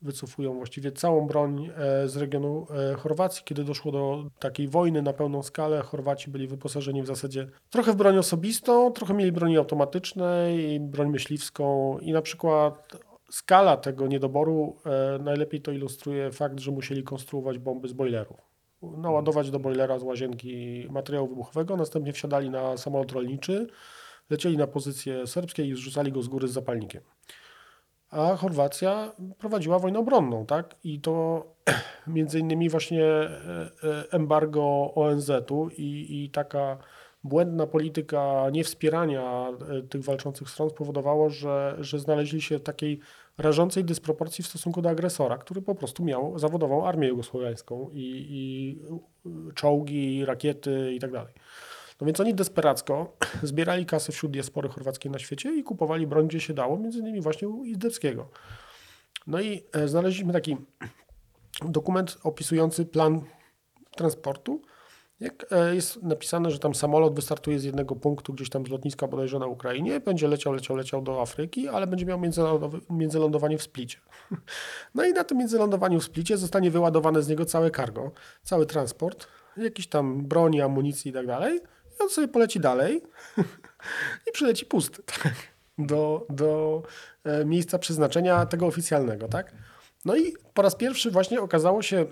[0.03, 3.43] wycofują właściwie całą broń e, z regionu e, Chorwacji.
[3.45, 7.97] Kiedy doszło do takiej wojny na pełną skalę, Chorwaci byli wyposażeni w zasadzie trochę w
[7.97, 12.97] broń osobistą, trochę mieli broni automatycznej, broń myśliwską i na przykład
[13.33, 18.37] skala tego niedoboru e, najlepiej to ilustruje fakt, że musieli konstruować bomby z boilerów.
[18.83, 23.67] Naładować do boilera z łazienki materiału wybuchowego, następnie wsiadali na samolot rolniczy,
[24.31, 27.03] lecieli na pozycję serbskie i zrzucali go z góry z zapalnikiem.
[28.11, 30.75] A Chorwacja prowadziła wojnę obronną, tak?
[30.85, 31.45] I to
[32.07, 33.31] między innymi właśnie e,
[33.85, 36.79] e, embargo ONZ-u i, i taka
[37.25, 39.53] błędna polityka niewspierania
[39.91, 43.01] tych walczących stron spowodowało, że, że znaleźli się w takiej
[43.39, 48.79] rażącej dysproporcji w stosunku do agresora, który po prostu miał zawodową armię jugosłowiańską i, i
[49.55, 51.35] czołgi, rakiety i tak dalej.
[52.01, 56.41] No więc oni desperacko zbierali kasy wśród diaspory chorwackiej na świecie i kupowali broń, gdzie
[56.41, 58.29] się dało, między innymi właśnie u Izdebskiego.
[59.27, 60.57] No i e, znaleźliśmy taki
[61.79, 63.21] dokument opisujący plan
[63.97, 64.63] transportu.
[65.23, 69.09] Jak e, jest napisane, że tam samolot wystartuje z jednego punktu gdzieś tam z lotniska
[69.09, 72.21] bodajże na Ukrainie, będzie leciał, leciał, leciał do Afryki, ale będzie miał
[72.91, 73.99] międzylądowanie w Splicie.
[74.95, 78.11] No i na tym międzylądowaniu w Splicie zostanie wyładowane z niego całe cargo,
[78.43, 81.61] cały transport, jakiś tam broni, amunicji i tak dalej.
[82.01, 83.03] I on sobie poleci dalej
[84.29, 85.35] i przyleci pusty tak,
[85.79, 86.83] do, do
[87.25, 89.53] e, miejsca przeznaczenia tego oficjalnego, tak?
[90.05, 92.07] No i po raz pierwszy właśnie okazało się,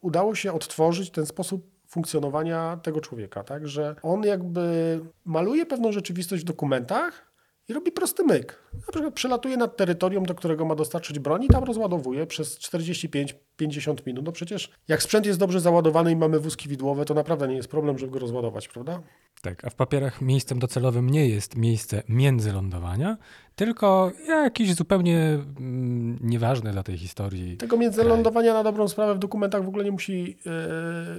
[0.00, 3.68] udało się odtworzyć ten sposób funkcjonowania tego człowieka, tak?
[3.68, 7.34] Że on jakby maluje pewną rzeczywistość w dokumentach
[7.68, 8.62] i robi prosty myk.
[8.86, 14.06] Na przykład przelatuje nad terytorium, do którego ma dostarczyć broń i tam rozładowuje przez 45-50
[14.06, 14.24] minut.
[14.24, 17.68] No przecież jak sprzęt jest dobrze załadowany i mamy wózki widłowe, to naprawdę nie jest
[17.68, 19.02] problem, żeby go rozładować, prawda?
[19.44, 23.16] Tak, a w papierach miejscem docelowym nie jest miejsce międzylądowania,
[23.56, 27.56] tylko jakiś zupełnie mm, nieważny dla tej historii.
[27.56, 30.36] Tego międzylądowania na dobrą sprawę w dokumentach w ogóle nie musi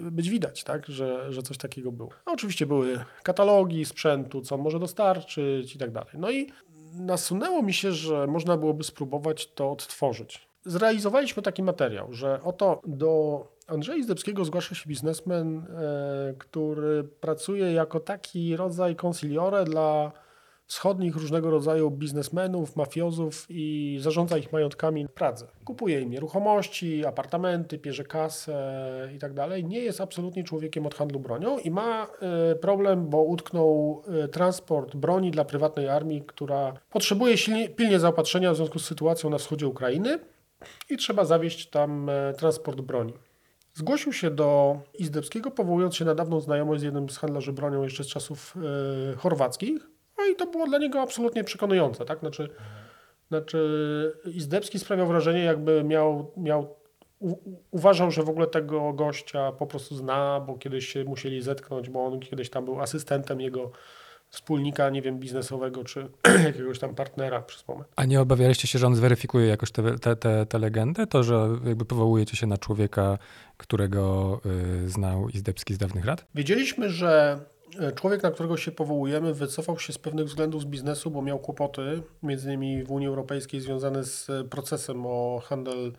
[0.07, 0.85] e, być widać, tak?
[0.85, 2.09] że, że coś takiego było.
[2.25, 6.09] A oczywiście były katalogi sprzętu, co może dostarczyć i tak dalej.
[6.13, 6.47] No i
[6.93, 10.47] nasunęło mi się, że można byłoby spróbować to odtworzyć.
[10.65, 17.99] Zrealizowaliśmy taki materiał, że oto do Andrzeja Izdebskiego zgłasza się biznesmen, e, który pracuje jako
[17.99, 20.11] taki rodzaj consigliore dla
[20.67, 25.47] wschodnich różnego rodzaju biznesmenów, mafiozów i zarządza ich majątkami w Pradze.
[25.65, 29.65] Kupuje im nieruchomości, apartamenty, bierze kasę i tak dalej.
[29.65, 34.95] Nie jest absolutnie człowiekiem od handlu bronią i ma e, problem, bo utknął e, transport
[34.95, 39.67] broni dla prywatnej armii, która potrzebuje silnie, pilnie zaopatrzenia w związku z sytuacją na wschodzie
[39.67, 40.19] Ukrainy
[40.89, 43.13] i trzeba zawieźć tam transport broni.
[43.75, 48.03] Zgłosił się do Izdebskiego, powołując się na dawną znajomość z jednym z handlarzy bronią jeszcze
[48.03, 48.55] z czasów
[49.13, 52.19] e, chorwackich, No i to było dla niego absolutnie przekonujące, tak?
[52.19, 52.49] Znaczy,
[53.27, 56.75] znaczy Izdebski sprawiał wrażenie, jakby miał, miał
[57.19, 57.35] u,
[57.71, 62.05] uważał, że w ogóle tego gościa po prostu zna, bo kiedyś się musieli zetknąć, bo
[62.05, 63.71] on kiedyś tam był asystentem jego
[64.35, 66.09] wspólnika, nie wiem, biznesowego, czy
[66.45, 67.87] jakiegoś tam partnera przez moment.
[67.95, 71.07] A nie obawialiście się, że on zweryfikuje jakoś tę te, te, te legendę?
[71.07, 73.17] To, że jakby powołujecie się na człowieka,
[73.57, 74.41] którego
[74.85, 76.25] y, znał Izdebski z dawnych lat?
[76.35, 77.39] Wiedzieliśmy, że
[77.79, 81.39] e, człowiek, na którego się powołujemy, wycofał się z pewnych względów z biznesu, bo miał
[81.39, 85.91] kłopoty, między innymi w Unii Europejskiej, związane z e, procesem o handel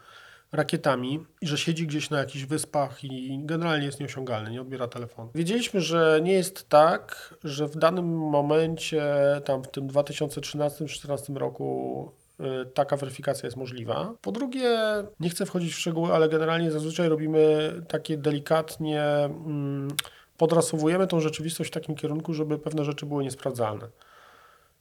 [0.53, 5.31] rakietami i że siedzi gdzieś na jakichś wyspach i generalnie jest nieosiągalny, nie odbiera telefonu.
[5.35, 9.05] Wiedzieliśmy, że nie jest tak, że w danym momencie,
[9.45, 14.15] tam w tym 2013-2014 roku y, taka weryfikacja jest możliwa.
[14.21, 14.79] Po drugie,
[15.21, 19.89] nie chcę wchodzić w szczegóły, ale generalnie zazwyczaj robimy takie delikatnie, mm,
[20.37, 23.89] podrasowujemy tą rzeczywistość w takim kierunku, żeby pewne rzeczy były niesprawdzalne.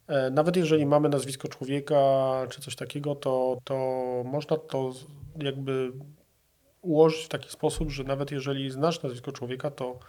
[0.08, 1.96] E, Nawet jeżeli mamy nazwisko człowieka
[2.50, 3.76] czy coś takiego, to, to
[4.26, 4.92] można to
[5.44, 5.92] jakby
[6.82, 10.00] ułożyć w taki sposób, że nawet jeżeli znasz nazwisko człowieka, to,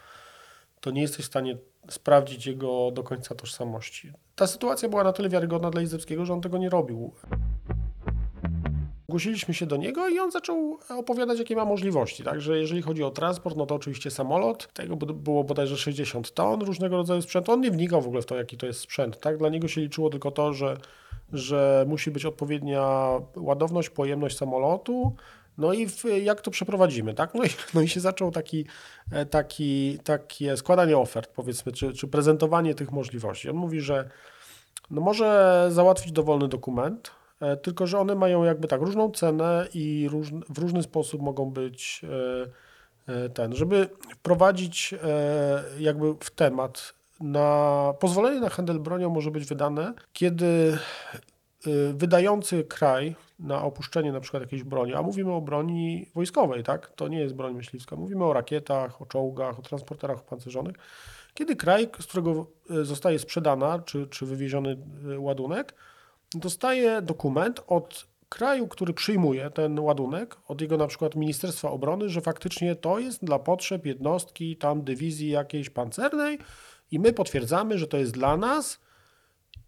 [0.81, 1.57] to nie jesteś w stanie
[1.89, 4.11] sprawdzić jego do końca tożsamości.
[4.35, 7.11] Ta sytuacja była na tyle wiarygodna dla Izdebskiego, że on tego nie robił.
[9.09, 12.23] Zgłosiliśmy się do niego i on zaczął opowiadać, jakie ma możliwości.
[12.23, 16.97] Także jeżeli chodzi o transport, no to oczywiście samolot, tego było bodajże 60 ton różnego
[16.97, 17.51] rodzaju sprzętu.
[17.51, 19.19] On nie wnikał w ogóle w to, jaki to jest sprzęt.
[19.19, 19.37] Tak?
[19.37, 20.77] Dla niego się liczyło tylko to, że,
[21.33, 25.15] że musi być odpowiednia ładowność, pojemność samolotu,
[25.57, 27.33] no i w, jak to przeprowadzimy, tak?
[27.33, 28.65] No i, no i się zaczął taki,
[29.11, 33.49] e, taki, takie składanie ofert, powiedzmy, czy, czy prezentowanie tych możliwości.
[33.49, 34.09] On mówi, że
[34.91, 37.11] no może załatwić dowolny dokument,
[37.41, 41.51] e, tylko że one mają jakby tak różną cenę i róż, w różny sposób mogą
[41.51, 44.95] być e, ten, żeby wprowadzić
[45.79, 50.77] jakby w temat na pozwolenie na handel bronią może być wydane, kiedy
[51.67, 56.87] y, wydający kraj na opuszczenie na przykład jakiejś broni, a mówimy o broni wojskowej, tak?
[56.95, 57.95] To nie jest broń myśliwska.
[57.95, 60.75] Mówimy o rakietach, o czołgach, o transporterach opancerzonych.
[61.33, 64.77] Kiedy kraj, z którego y, zostaje sprzedana czy, czy wywieziony
[65.11, 65.73] y, ładunek,
[66.33, 72.21] dostaje dokument od kraju, który przyjmuje ten ładunek, od jego na przykład Ministerstwa Obrony, że
[72.21, 76.39] faktycznie to jest dla potrzeb jednostki tam dywizji jakiejś pancernej
[76.91, 78.79] i my potwierdzamy, że to jest dla nas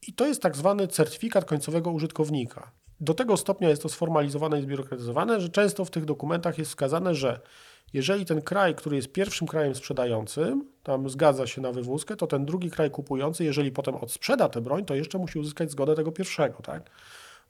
[0.07, 2.71] i to jest tak zwany certyfikat końcowego użytkownika.
[2.99, 7.15] Do tego stopnia jest to sformalizowane i zbiurokratyzowane, że często w tych dokumentach jest wskazane,
[7.15, 7.39] że
[7.93, 12.45] jeżeli ten kraj, który jest pierwszym krajem sprzedającym, tam zgadza się na wywózkę, to ten
[12.45, 16.57] drugi kraj kupujący, jeżeli potem odsprzeda tę broń, to jeszcze musi uzyskać zgodę tego pierwszego,
[16.63, 16.89] tak?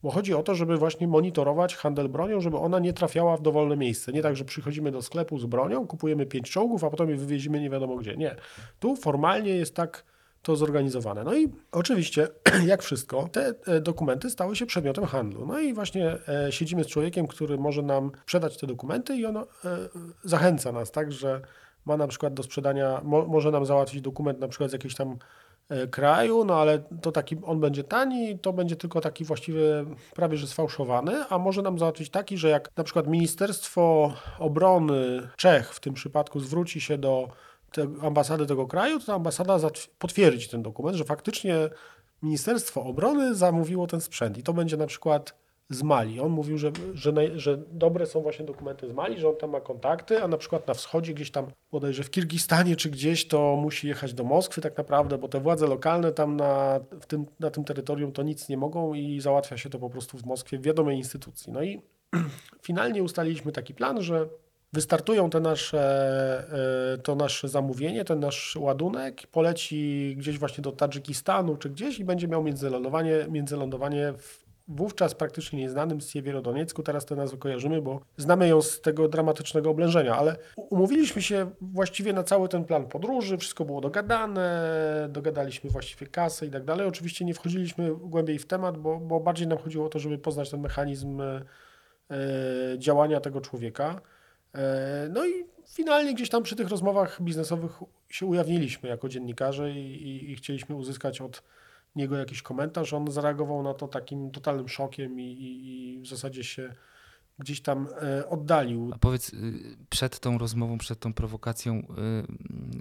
[0.03, 3.77] Bo chodzi o to, żeby właśnie monitorować handel bronią, żeby ona nie trafiała w dowolne
[3.77, 4.11] miejsce.
[4.11, 7.59] Nie tak, że przychodzimy do sklepu z bronią, kupujemy pięć czołgów, a potem je wywiezimy
[7.59, 8.17] nie wiadomo gdzie.
[8.17, 8.35] Nie.
[8.79, 10.03] Tu formalnie jest tak
[10.41, 11.23] to zorganizowane.
[11.23, 12.27] No i oczywiście,
[12.65, 15.45] jak wszystko, te e, dokumenty stały się przedmiotem handlu.
[15.45, 19.37] No i właśnie e, siedzimy z człowiekiem, który może nam sprzedać te dokumenty i on
[19.37, 19.45] e,
[20.23, 21.41] zachęca nas, tak, że
[21.85, 25.17] ma na przykład do sprzedania, mo, może nam załatwić dokument na przykład z jakiejś tam
[25.91, 30.47] kraju, no ale to taki, on będzie tani, to będzie tylko taki właściwie prawie że
[30.47, 35.93] sfałszowany, a może nam załatwić taki, że jak na przykład Ministerstwo Obrony Czech w tym
[35.93, 37.27] przypadku zwróci się do
[37.71, 39.59] te, ambasady tego kraju, to ta ambasada
[39.99, 41.55] potwierdzi ten dokument, że faktycznie
[42.23, 45.33] Ministerstwo Obrony zamówiło ten sprzęt i to będzie na przykład
[45.69, 46.19] z Mali.
[46.19, 49.61] On mówił, że, że, że dobre są właśnie dokumenty z Mali, że on tam ma
[49.61, 53.87] kontakty, a na przykład na wschodzie, gdzieś tam bodajże w Kirgistanie czy gdzieś, to musi
[53.87, 57.63] jechać do Moskwy tak naprawdę, bo te władze lokalne tam na, w tym, na tym
[57.63, 60.97] terytorium to nic nie mogą i załatwia się to po prostu w Moskwie w wiadomej
[60.97, 61.53] instytucji.
[61.53, 61.81] No i
[62.67, 64.29] finalnie ustaliliśmy taki plan, że
[64.73, 65.79] wystartują te nasze,
[66.93, 72.05] e, to nasze zamówienie, ten nasz ładunek, poleci gdzieś właśnie do Tadżykistanu czy gdzieś i
[72.05, 76.83] będzie miał międzylądowanie, międzylądowanie w wówczas praktycznie nieznanym Siewierodoniecku.
[76.83, 82.13] Teraz tę nazwę kojarzymy, bo znamy ją z tego dramatycznego oblężenia, ale umówiliśmy się właściwie
[82.13, 86.87] na cały ten plan podróży, wszystko było dogadane, dogadaliśmy właściwie kasę i tak dalej.
[86.87, 90.49] Oczywiście nie wchodziliśmy głębiej w temat, bo, bo bardziej nam chodziło o to, żeby poznać
[90.49, 91.45] ten mechanizm e,
[92.77, 94.01] działania tego człowieka.
[94.55, 97.79] E, No i finalnie gdzieś tam przy tych rozmowach biznesowych
[98.09, 101.43] się ujawniliśmy jako dziennikarze i, i, i chcieliśmy uzyskać od
[101.95, 102.93] niego jakiś komentarz.
[102.93, 106.75] On zareagował na to takim totalnym szokiem i, i, i w zasadzie się
[107.39, 108.91] gdzieś tam e, oddalił.
[108.93, 111.83] A powiedz, y, przed tą rozmową, przed tą prowokacją, y,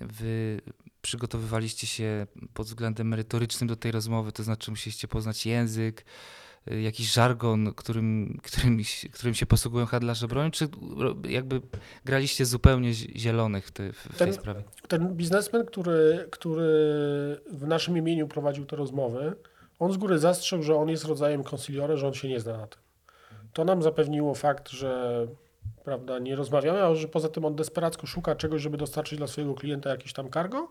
[0.06, 0.60] wy
[1.02, 6.04] przygotowywaliście się pod względem merytorycznym do tej rozmowy, to znaczy musieliście poznać język,
[6.66, 8.78] jakiś żargon, którym, którym,
[9.14, 10.68] którym się posługują handlarze bronią, czy
[11.28, 11.60] jakby
[12.04, 14.62] graliście zupełnie zi- zielonych w, tej- w, w tej Ten- sprawie?
[14.88, 16.66] Ten biznesmen, który, który
[17.52, 19.32] w naszym imieniu prowadził te rozmowy,
[19.78, 22.66] on z góry zastrzegł, że on jest rodzajem konsiliore, że on się nie zna na
[22.66, 22.80] tym.
[23.52, 25.26] To nam zapewniło fakt, że
[25.84, 29.54] prawda, nie rozmawiamy, a że poza tym on desperacko szuka czegoś, żeby dostarczyć dla swojego
[29.54, 30.68] klienta jakieś tam cargo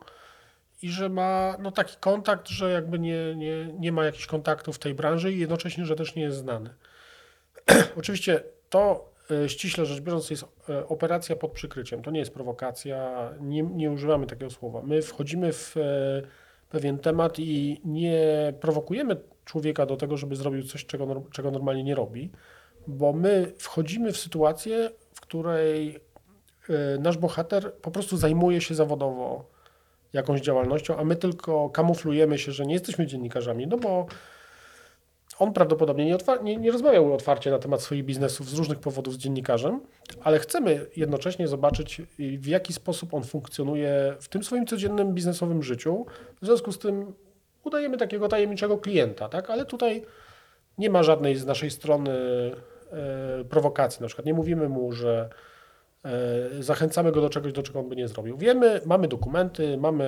[0.82, 4.80] i że ma no, taki kontakt, że jakby nie, nie, nie ma jakichś kontaktów w
[4.80, 6.70] tej branży i jednocześnie, że też nie jest znany.
[8.00, 12.02] Oczywiście to e, ściśle rzecz biorąc jest e, operacja pod przykryciem.
[12.02, 14.82] To nie jest prowokacja, nie, nie używamy takiego słowa.
[14.82, 15.82] My wchodzimy w e,
[16.70, 21.96] pewien temat i nie prowokujemy człowieka do tego, żeby zrobił coś, czego, czego normalnie nie
[21.96, 22.32] robi,
[22.88, 26.00] bo my wchodzimy w sytuację, w której
[27.00, 29.57] nasz bohater po prostu zajmuje się zawodowo
[30.18, 34.06] jakąś działalnością, a my tylko kamuflujemy się, że nie jesteśmy dziennikarzami, no bo
[35.40, 39.18] on prawdopodobnie nie, nie, nie rozmawiał otwarcie na temat swoich biznesów z różnych powodów z
[39.18, 39.80] dziennikarzem,
[40.22, 46.06] ale chcemy jednocześnie zobaczyć, w jaki sposób on funkcjonuje w tym swoim codziennym biznesowym życiu.
[46.42, 47.14] W związku z tym
[47.64, 49.50] udajemy takiego tajemniczego klienta, tak?
[49.50, 50.06] ale tutaj
[50.78, 54.02] nie ma żadnej z naszej strony e, prowokacji.
[54.02, 55.30] Na przykład nie mówimy mu, że
[56.60, 58.38] zachęcamy go do czegoś, do czego on by nie zrobił.
[58.38, 60.06] Wiemy, mamy dokumenty, mamy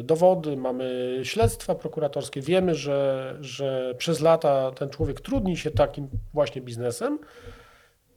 [0.00, 6.08] e, dowody, mamy śledztwa prokuratorskie, wiemy, że, że przez lata ten człowiek trudni się takim
[6.34, 7.18] właśnie biznesem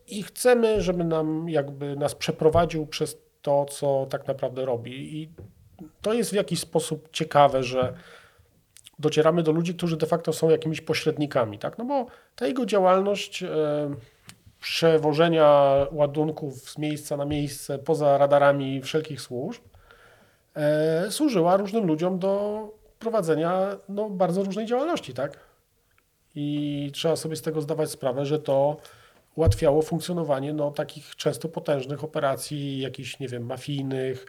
[0.08, 5.22] i chcemy, żeby nam jakby nas przeprowadził przez to, co tak naprawdę robi.
[5.22, 5.30] I
[6.02, 7.94] to jest w jakiś sposób ciekawe, że
[9.00, 11.78] docieramy do ludzi, którzy de facto są jakimiś pośrednikami, tak?
[11.78, 13.48] No bo ta jego działalność e,
[14.67, 19.62] przewożenia ładunków z miejsca na miejsce poza radarami wszelkich służb
[20.56, 22.63] e, służyła różnym ludziom do
[22.99, 25.39] prowadzenia no, bardzo różnej działalności, tak?
[26.36, 28.77] I trzeba sobie z tego zdawać sprawę, że to
[29.36, 34.25] ułatwiało funkcjonowanie no, takich często potężnych operacji, jakichś, nie wiem, mafijnych,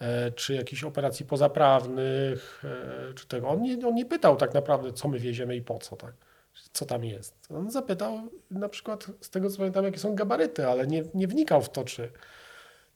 [0.00, 2.64] e, czy jakichś operacji pozaprawnych,
[3.10, 3.48] e, czy tego.
[3.48, 6.29] On nie, on nie pytał tak naprawdę, co my wieziemy i po co, tak?
[6.72, 7.34] Co tam jest.
[7.50, 8.18] On zapytał
[8.50, 11.84] na przykład, z tego co pamiętam, jakie są gabaryty, ale nie, nie wnikał w to,
[11.84, 12.12] czy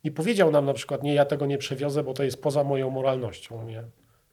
[0.03, 2.89] nie powiedział nam na przykład, nie, ja tego nie przewiozę, bo to jest poza moją
[2.89, 3.83] moralnością, nie.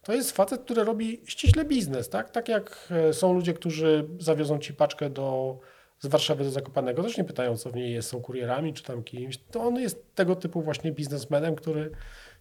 [0.02, 2.30] To jest facet, który robi ściśle biznes, tak?
[2.30, 5.58] Tak jak e, są ludzie, którzy zawiozą ci paczkę do,
[6.00, 9.02] z Warszawy do Zakopanego, też nie pytają, co w niej jest, są kurierami czy tam
[9.02, 9.38] kimś.
[9.38, 11.90] To on jest tego typu właśnie biznesmenem, który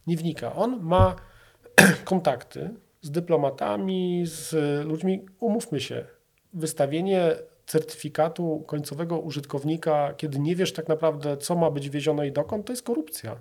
[0.07, 0.55] nie wnika.
[0.55, 1.15] On ma
[2.05, 2.69] kontakty
[3.01, 6.05] z dyplomatami, z ludźmi, umówmy się,
[6.53, 7.35] wystawienie
[7.65, 12.73] certyfikatu końcowego użytkownika, kiedy nie wiesz tak naprawdę, co ma być wiezione i dokąd, to
[12.73, 13.35] jest korupcja.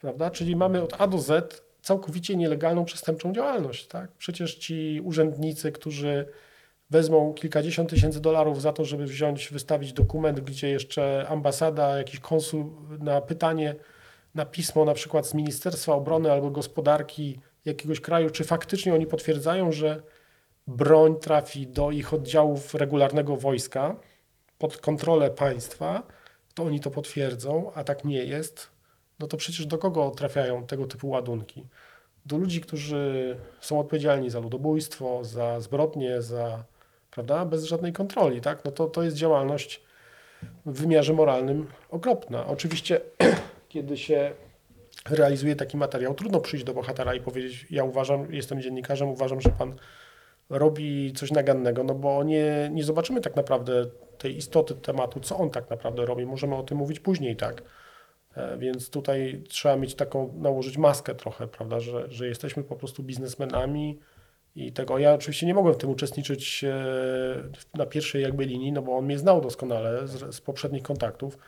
[0.00, 0.30] Prawda?
[0.30, 3.86] Czyli mamy od A do Z całkowicie nielegalną, przestępczą działalność.
[3.86, 4.12] Tak?
[4.12, 6.26] Przecież ci urzędnicy, którzy
[6.90, 12.70] wezmą kilkadziesiąt tysięcy dolarów za to, żeby wziąć, wystawić dokument, gdzie jeszcze ambasada, jakiś konsul
[12.98, 13.74] na pytanie,
[14.34, 19.72] na pismo na przykład z Ministerstwa Obrony albo Gospodarki jakiegoś kraju, czy faktycznie oni potwierdzają,
[19.72, 20.02] że
[20.70, 23.96] broń trafi do ich oddziałów regularnego wojska
[24.58, 26.02] pod kontrolę państwa,
[26.54, 28.70] to oni to potwierdzą, a tak nie jest,
[29.18, 31.66] no to przecież do kogo trafiają tego typu ładunki?
[32.26, 36.64] Do ludzi, którzy są odpowiedzialni za ludobójstwo, za zbrodnie, za,
[37.10, 38.64] prawda, bez żadnej kontroli, tak?
[38.64, 39.82] No to, to jest działalność
[40.66, 42.46] w wymiarze moralnym okropna.
[42.46, 43.00] Oczywiście,
[43.68, 44.32] kiedy się
[45.10, 49.50] realizuje taki materiał, trudno przyjść do bohatera i powiedzieć, ja uważam, jestem dziennikarzem, uważam, że
[49.50, 49.74] pan
[50.50, 53.86] robi coś nagannego, no bo nie, nie zobaczymy tak naprawdę
[54.18, 56.26] tej istoty tematu, co on tak naprawdę robi.
[56.26, 57.62] Możemy o tym mówić później, tak?
[58.36, 63.02] E, Więc tutaj trzeba mieć taką, nałożyć maskę trochę, prawda, że, że jesteśmy po prostu
[63.02, 63.98] biznesmenami
[64.56, 64.98] i tego.
[64.98, 66.74] Ja oczywiście nie mogłem w tym uczestniczyć e,
[67.74, 71.38] na pierwszej jakby linii, no bo on mnie znał doskonale z, z poprzednich kontaktów.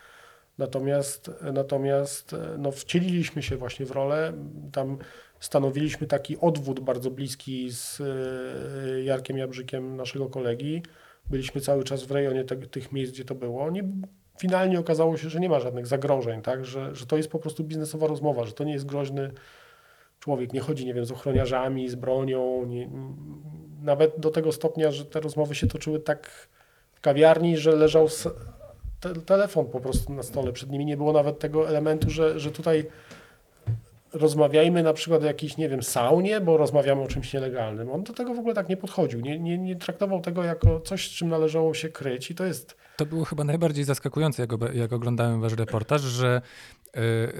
[0.57, 4.33] Natomiast, natomiast e, no, wcieliliśmy się właśnie w rolę.
[4.71, 4.97] Tam
[5.43, 10.83] stanowiliśmy taki odwód bardzo bliski z e, Jarkiem Jabrzykiem, naszego kolegi.
[11.29, 13.71] Byliśmy cały czas w rejonie te, tych miejsc, gdzie to było.
[13.71, 13.83] Nie,
[14.39, 16.65] finalnie okazało się, że nie ma żadnych zagrożeń, tak?
[16.65, 19.31] że, że to jest po prostu biznesowa rozmowa, że to nie jest groźny
[20.19, 20.53] człowiek.
[20.53, 22.65] Nie chodzi, nie wiem, z ochroniarzami, z bronią.
[22.65, 22.89] Nie,
[23.81, 26.47] nawet do tego stopnia, że te rozmowy się toczyły tak
[26.93, 28.07] w kawiarni, że leżał
[28.99, 30.53] te, telefon po prostu na stole.
[30.53, 32.85] Przed nimi nie było nawet tego elementu, że, że tutaj
[34.13, 37.91] rozmawiajmy na przykład o jakiejś, nie wiem, saunie, bo rozmawiamy o czymś nielegalnym.
[37.91, 39.21] On do tego w ogóle tak nie podchodził.
[39.21, 42.77] Nie, nie, nie traktował tego jako coś, z czym należało się kryć i to jest
[42.97, 46.41] To było chyba najbardziej zaskakujące, jak, jak oglądałem wasz reportaż, że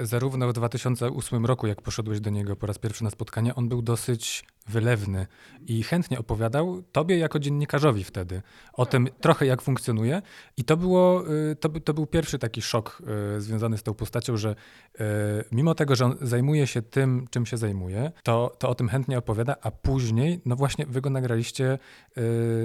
[0.04, 3.82] zarówno w 2008 roku, jak poszedłeś do niego po raz pierwszy na spotkanie, on był
[3.82, 5.28] dosyć wylewny
[5.68, 8.42] i chętnie opowiadał tobie jako dziennikarzowi wtedy
[8.74, 10.22] o tym trochę jak funkcjonuje
[10.58, 13.02] i to było, y, to, to był pierwszy taki szok
[13.38, 15.04] y, związany z tą postacią, że y,
[15.52, 19.18] mimo tego, że on zajmuje się tym, czym się zajmuje, to, to o tym chętnie
[19.18, 21.80] opowiada, a później, no właśnie wy go nagraliście y,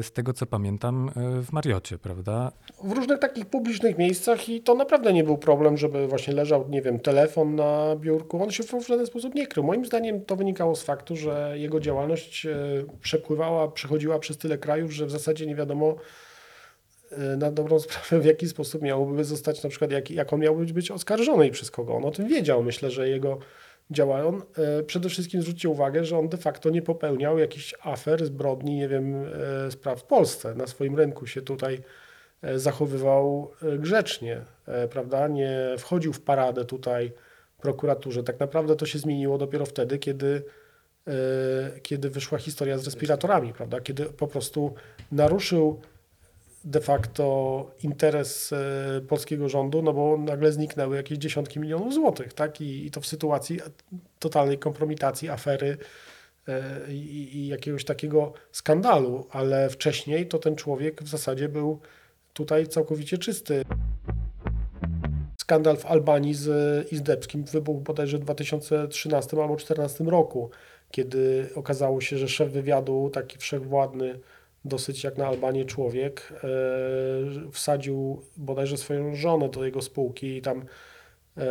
[0.02, 2.52] z tego, co pamiętam, y, w Mariocie, prawda?
[2.84, 6.77] w różnych takich publicznych miejscach i to naprawdę nie był problem, żeby właśnie leżał, nie
[6.82, 8.42] wiem, telefon na biurku.
[8.42, 9.64] On się w żaden sposób nie krył.
[9.64, 12.56] Moim zdaniem to wynikało z faktu, że jego działalność e,
[13.00, 15.96] przepływała, przechodziła przez tyle krajów, że w zasadzie nie wiadomo
[17.10, 20.64] e, na dobrą sprawę, w jaki sposób miałoby zostać, na przykład jak, jak on miałby
[20.64, 21.94] być oskarżony i przez kogo.
[21.94, 22.62] On o tym wiedział.
[22.62, 23.38] Myślę, że jego
[23.90, 24.24] działa.
[24.24, 28.76] On e, przede wszystkim zwróćcie uwagę, że on de facto nie popełniał jakichś afer, zbrodni,
[28.76, 29.24] nie wiem,
[29.70, 30.54] spraw w Polsce.
[30.54, 31.82] Na swoim rynku się tutaj
[32.56, 35.28] zachowywał e, grzecznie, e, prawda?
[35.28, 37.12] Nie wchodził w paradę tutaj
[37.58, 38.22] prokuraturze.
[38.22, 40.44] Tak naprawdę to się zmieniło dopiero wtedy, kiedy,
[41.06, 41.12] e,
[41.80, 43.80] kiedy wyszła historia z respiratorami, prawda?
[43.80, 44.74] Kiedy po prostu
[45.12, 45.80] naruszył
[46.64, 52.60] de facto interes e, polskiego rządu, no bo nagle zniknęły jakieś dziesiątki milionów złotych, tak?
[52.60, 53.60] I, i to w sytuacji
[54.18, 55.76] totalnej kompromitacji, afery
[56.48, 61.80] e, i, i jakiegoś takiego skandalu, ale wcześniej to ten człowiek w zasadzie był
[62.38, 63.62] tutaj całkowicie czysty.
[65.40, 66.46] Skandal w Albanii z
[66.92, 70.50] Izdebskim wybuchł bodajże w 2013 albo 2014 roku,
[70.90, 74.18] kiedy okazało się, że szef wywiadu, taki wszechwładny,
[74.64, 76.48] dosyć jak na Albanię człowiek, e,
[77.52, 80.64] wsadził bodajże swoją żonę do jego spółki i tam
[81.36, 81.46] e,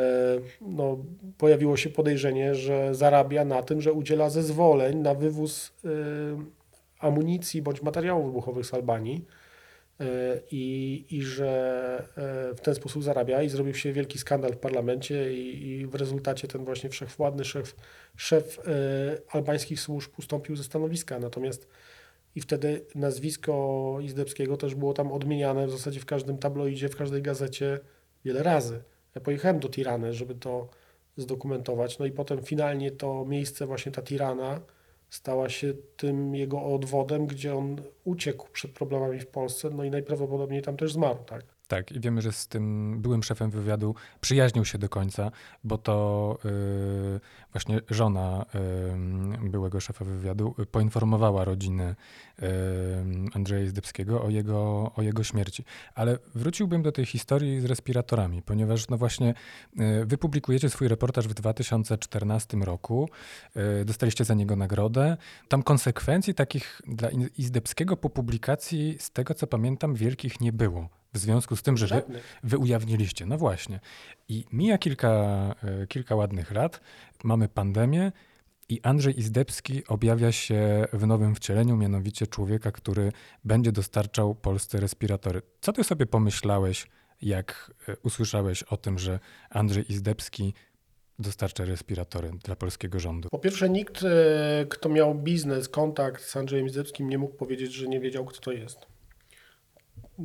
[0.62, 0.98] no,
[1.38, 5.90] pojawiło się podejrzenie, że zarabia na tym, że udziela zezwoleń na wywóz e,
[7.00, 9.26] amunicji bądź materiałów wybuchowych z Albanii
[10.52, 12.04] i, i że
[12.52, 15.96] e, w ten sposób zarabia i zrobił się wielki skandal w parlamencie i, i w
[15.96, 17.76] rezultacie ten właśnie wszechwładny szef,
[18.16, 18.72] szef e,
[19.32, 21.20] albańskich służb ustąpił ze stanowiska.
[21.20, 21.68] Natomiast
[22.36, 27.22] i wtedy nazwisko Izdebskiego też było tam odmieniane w zasadzie w każdym tabloidzie, w każdej
[27.22, 27.80] gazecie
[28.26, 28.84] wiele razy.
[29.16, 30.70] Ja pojechałem do Tirany, żeby to
[31.18, 34.62] zdokumentować, no i potem finalnie to miejsce, właśnie ta Tirana,
[35.10, 40.62] stała się tym jego odwodem, gdzie on uciekł przed problemami w Polsce, no i najprawdopodobniej
[40.62, 41.57] tam też zmarł, tak?
[41.68, 45.32] Tak, i wiemy, że z tym byłym szefem wywiadu przyjaźnił się do końca,
[45.64, 47.20] bo to y,
[47.54, 48.46] właśnie żona
[49.46, 51.96] y, byłego szefa wywiadu poinformowała rodzinę
[52.40, 52.46] y,
[53.34, 55.64] Andrzeja Zdebskiego o jego, o jego śmierci.
[55.96, 59.34] Ale wróciłbym do tej historii z respiratorami, ponieważ no właśnie
[59.80, 63.10] y, wy publikujecie swój reportaż w 2014 roku,
[63.82, 65.18] y, dostaliście za niego nagrodę.
[65.48, 70.90] Tam konsekwencji takich dla Izdebskiego po publikacji, z tego co pamiętam, wielkich nie było.
[71.18, 72.02] W związku z tym, że wy,
[72.44, 73.26] wy ujawniliście.
[73.26, 73.80] No właśnie.
[74.30, 75.10] I mija kilka,
[75.64, 76.82] e, kilka ładnych lat,
[77.24, 78.12] mamy pandemię
[78.70, 83.12] i Andrzej Izdebski objawia się w nowym wcieleniu, mianowicie człowieka, który
[83.44, 85.42] będzie dostarczał Polsce respiratory.
[85.62, 86.88] Co ty sobie pomyślałeś,
[87.22, 90.54] jak e, usłyszałeś o tym, że Andrzej Izdebski
[91.20, 93.30] dostarcza respiratory dla polskiego rządu?
[93.30, 97.88] Po pierwsze, nikt, e, kto miał biznes, kontakt z Andrzejem Izdebskim, nie mógł powiedzieć, że
[97.88, 98.97] nie wiedział, kto to jest.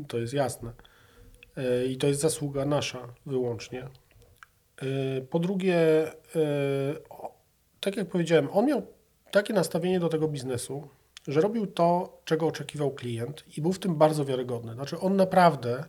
[0.08, 0.72] To jest jasne.
[1.56, 3.88] E, I to jest zasługa nasza wyłącznie.
[4.82, 6.12] E, Po drugie, e,
[7.80, 8.86] tak jak powiedziałem, on miał
[9.30, 10.88] takie nastawienie do tego biznesu,
[11.28, 14.74] że robił to, czego oczekiwał klient i był w tym bardzo wiarygodny.
[14.74, 15.84] Znaczy, on naprawdę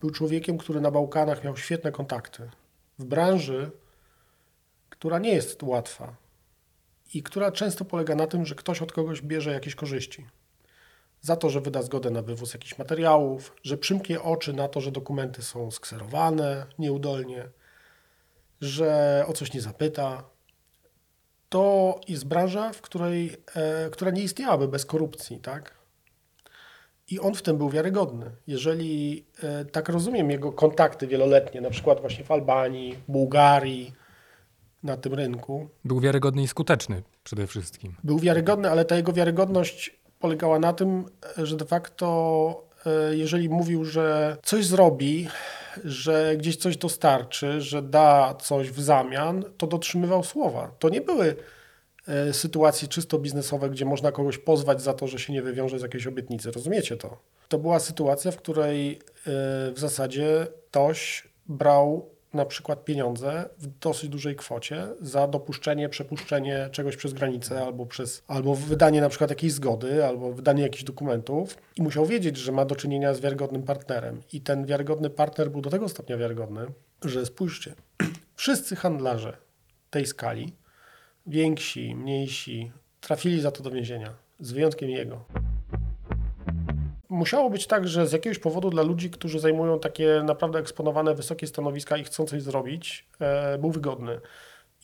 [0.00, 2.50] był człowiekiem, który na Bałkanach miał świetne kontakty.
[2.98, 3.70] W branży,
[4.90, 6.16] która nie jest łatwa
[7.14, 10.26] i która często polega na tym, że ktoś od kogoś bierze jakieś korzyści.
[11.20, 14.92] Za to, że wyda zgodę na wywóz jakichś materiałów, że przymknie oczy na to, że
[14.92, 17.48] dokumenty są skserowane nieudolnie,
[18.60, 20.24] że o coś nie zapyta.
[21.48, 25.74] To jest branża, w której, e, która nie istniałaby bez korupcji, tak?
[27.10, 28.30] I on w tym był wiarygodny.
[28.46, 33.92] Jeżeli e, tak rozumiem jego kontakty wieloletnie, na przykład właśnie w Albanii, Bułgarii,
[34.82, 37.94] na tym rynku, Był wiarygodny i skuteczny przede wszystkim.
[38.04, 41.04] był wiarygodny, ale ta jego wiarygodność polegała na tym,
[41.36, 45.28] że de facto, e, jeżeli mówił, że coś zrobi,
[45.84, 50.70] że gdzieś coś dostarczy, że da coś w zamian, to dotrzymywał słowa.
[50.78, 51.36] To nie były
[52.08, 55.82] e, sytuacje czysto biznesowe, gdzie można kogoś pozwać za to, że się nie wywiąże z
[55.82, 56.50] jakiejś obietnicy.
[56.50, 57.18] Rozumiecie to?
[57.48, 58.98] To była sytuacja, w której e,
[59.72, 66.96] w zasadzie ktoś brał na przykład pieniądze w dosyć dużej kwocie za dopuszczenie, przepuszczenie czegoś
[66.96, 71.82] przez granicę albo przez albo wydanie na przykład jakiejś zgody, albo wydanie jakichś dokumentów i
[71.82, 74.22] musiał wiedzieć, że ma do czynienia z wiarygodnym partnerem.
[74.32, 76.66] I ten wiarygodny partner był do tego stopnia wiarygodny,
[77.04, 77.74] że spójrzcie,
[78.36, 79.36] wszyscy handlarze
[79.90, 80.52] tej skali,
[81.26, 85.24] więksi, mniejsi, trafili za to do więzienia, z wyjątkiem jego
[87.08, 91.46] musiało być tak, że z jakiegoś powodu dla ludzi, którzy zajmują takie naprawdę eksponowane wysokie
[91.46, 94.20] stanowiska i chcą coś zrobić, e, był wygodny.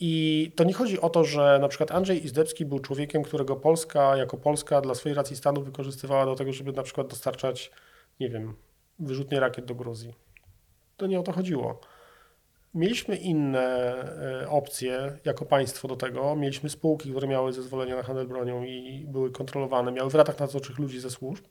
[0.01, 4.17] I to nie chodzi o to, że na przykład Andrzej Izdebski był człowiekiem, którego Polska
[4.17, 7.71] jako Polska dla swojej racji stanu wykorzystywała do tego, żeby na przykład dostarczać,
[8.21, 8.55] nie wiem,
[8.99, 10.15] wyrzutnie rakiet do Gruzji.
[10.97, 11.81] To nie o to chodziło.
[12.75, 13.95] Mieliśmy inne
[14.43, 16.37] e, opcje jako państwo do tego.
[16.37, 20.79] Mieliśmy spółki, które miały zezwolenie na handel bronią i były kontrolowane, miały w ratach nadzorczych
[20.79, 21.45] ludzi ze służb.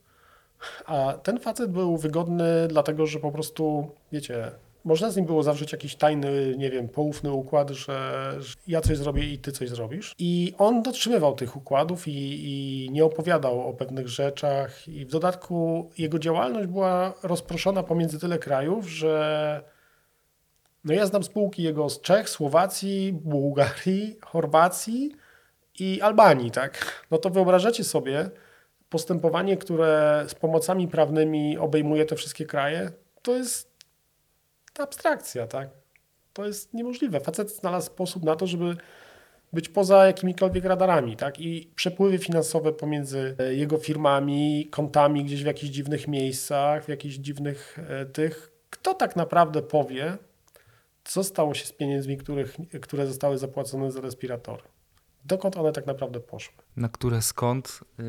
[0.86, 4.50] A ten facet był wygodny, dlatego że po prostu, wiecie,
[4.84, 8.98] można z nim było zawrzeć jakiś tajny, nie wiem, poufny układ, że, że ja coś
[8.98, 10.14] zrobię i ty coś zrobisz.
[10.18, 14.88] I on dotrzymywał tych układów i, i nie opowiadał o pewnych rzeczach.
[14.88, 19.64] I w dodatku jego działalność była rozproszona pomiędzy tyle krajów, że
[20.84, 25.12] no ja znam spółki jego z Czech, Słowacji, Bułgarii, Chorwacji
[25.78, 27.04] i Albanii, tak?
[27.10, 28.30] No to wyobrażacie sobie,
[28.94, 32.90] postępowanie, które z pomocami prawnymi obejmuje te wszystkie kraje,
[33.22, 33.70] to jest
[34.78, 35.68] abstrakcja, tak?
[36.32, 37.20] To jest niemożliwe.
[37.20, 38.76] Facet znalazł sposób na to, żeby
[39.52, 41.40] być poza jakimikolwiek radarami, tak?
[41.40, 47.14] I przepływy finansowe pomiędzy e, jego firmami, kontami gdzieś w jakichś dziwnych miejscach, w jakichś
[47.14, 48.52] dziwnych e, tych.
[48.70, 50.16] Kto tak naprawdę powie,
[51.04, 54.73] co stało się z pieniędzmi, których, które zostały zapłacone za respiratory?
[55.24, 56.54] Dokąd one tak naprawdę poszły.
[56.76, 58.02] Na które skąd, y,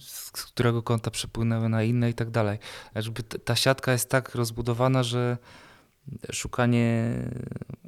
[0.00, 2.58] z którego konta przepłynęły na inne i tak dalej.
[2.94, 5.36] Jakby ta siatka jest tak rozbudowana, że
[6.32, 7.14] szukanie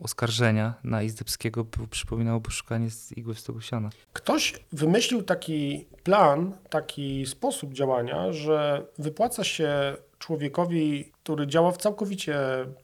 [0.02, 3.90] oskarżenia na Izdebskiego przypominałoby szukanie z igły w stogu siana.
[4.12, 12.36] Ktoś wymyślił taki plan, taki sposób działania, że wypłaca się człowiekowi, który działa w całkowicie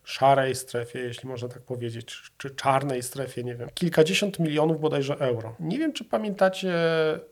[0.05, 5.57] szarej strefie, jeśli można tak powiedzieć, czy czarnej strefie, nie wiem, kilkadziesiąt milionów bodajże euro.
[5.61, 6.75] Nie wiem, czy pamiętacie,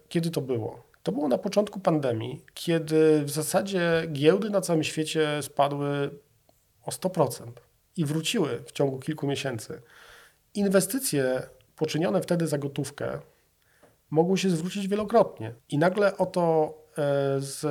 [0.08, 0.82] kiedy to było.
[1.02, 6.10] To było na początku pandemii, kiedy w zasadzie giełdy na całym świecie spadły
[6.84, 7.50] o 100%
[7.96, 9.82] i wróciły w ciągu kilku miesięcy.
[10.54, 11.42] Inwestycje
[11.76, 13.20] poczynione wtedy za gotówkę
[14.10, 15.54] mogły się zwrócić wielokrotnie.
[15.68, 17.64] I nagle oto e, z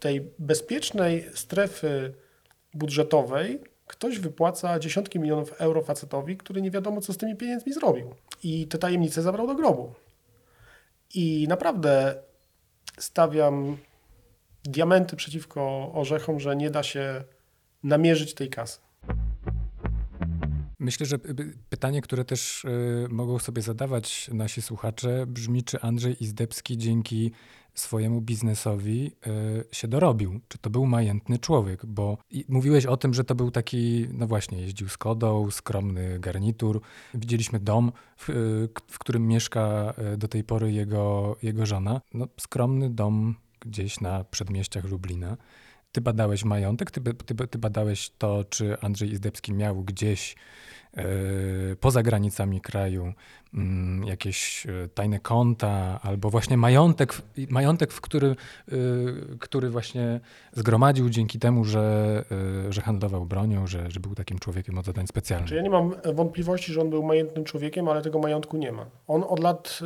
[0.00, 2.14] tej bezpiecznej strefy
[2.74, 8.14] budżetowej ktoś wypłaca dziesiątki milionów euro facetowi, który nie wiadomo, co z tymi pieniędzmi zrobił.
[8.42, 9.94] I te tajemnice zabrał do grobu.
[11.14, 12.22] I naprawdę
[12.98, 13.76] stawiam
[14.64, 17.24] diamenty przeciwko orzechom, że nie da się
[17.82, 18.78] namierzyć tej kasy.
[20.78, 21.18] Myślę, że
[21.68, 27.32] pytanie, które też y, mogą sobie zadawać nasi słuchacze, brzmi, czy Andrzej Izdebski dzięki
[27.80, 30.40] swojemu biznesowi y, się dorobił?
[30.48, 31.86] Czy to był majętny człowiek?
[31.86, 32.18] Bo
[32.48, 36.80] mówiłeś o tym, że to był taki, no właśnie, jeździł z kodą, skromny garnitur.
[37.14, 42.00] Widzieliśmy dom, w, y, w którym mieszka do tej pory jego, jego żona.
[42.14, 45.36] No, skromny dom gdzieś na przedmieściach Lublina.
[45.92, 50.36] Ty badałeś majątek, ty, ty, ty badałeś to, czy Andrzej Izdebski miał gdzieś
[51.80, 53.12] poza granicami kraju
[53.54, 58.74] mm, jakieś e, tajne konta, albo właśnie majątek, majątek w który, e,
[59.40, 60.20] który właśnie
[60.52, 62.24] zgromadził dzięki temu, że,
[62.70, 65.48] że handlował bronią, że, że był takim człowiekiem od zadań specjalnych.
[65.48, 68.86] Czy ja nie mam wątpliwości, że on był majętnym człowiekiem, ale tego majątku nie ma.
[69.06, 69.80] On od lat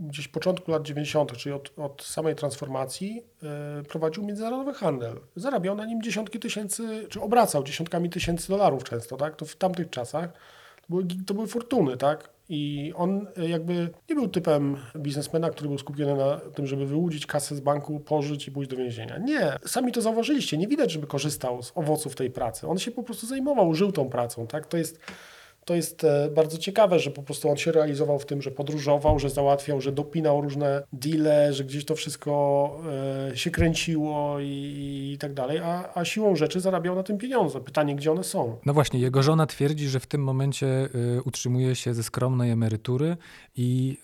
[0.00, 3.22] gdzieś początku lat 90., czyli od, od samej transformacji,
[3.76, 5.20] yy, prowadził międzynarodowy handel.
[5.36, 9.36] Zarabiał na nim dziesiątki tysięcy, czy obracał dziesiątkami tysięcy dolarów często, tak?
[9.36, 10.32] To w tamtych czasach
[10.82, 12.30] to były, to były fortuny, tak?
[12.48, 17.26] I on e, jakby nie był typem biznesmena, który był skupiony na tym, żeby wyłudzić
[17.26, 19.18] kasę z banku, pożyć i pójść do więzienia.
[19.18, 20.58] Nie, sami to zauważyliście.
[20.58, 22.68] Nie widać, żeby korzystał z owoców tej pracy.
[22.68, 24.66] On się po prostu zajmował, żył tą pracą, tak?
[24.66, 25.00] To jest
[25.70, 29.18] to jest e, bardzo ciekawe, że po prostu on się realizował w tym, że podróżował,
[29.18, 32.80] że załatwiał, że dopinał różne deale, że gdzieś to wszystko
[33.30, 37.60] e, się kręciło i, i tak dalej, a, a siłą rzeczy zarabiał na tym pieniądze.
[37.60, 38.56] Pytanie, gdzie one są?
[38.66, 40.66] No właśnie, jego żona twierdzi, że w tym momencie
[41.16, 43.16] y, utrzymuje się ze skromnej emerytury
[43.56, 43.98] i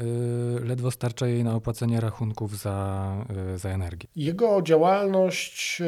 [0.64, 3.12] ledwo starcza jej na opłacenie rachunków za,
[3.56, 4.08] za energię.
[4.16, 5.82] Jego działalność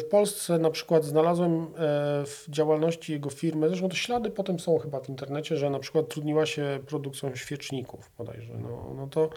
[0.00, 1.66] w Polsce na przykład znalazłem
[2.24, 5.21] w działalności jego firmy, zresztą te ślady potem są chyba w internecie,
[5.56, 9.30] że na przykład trudniła się produkcją świeczników bodajże, no, no to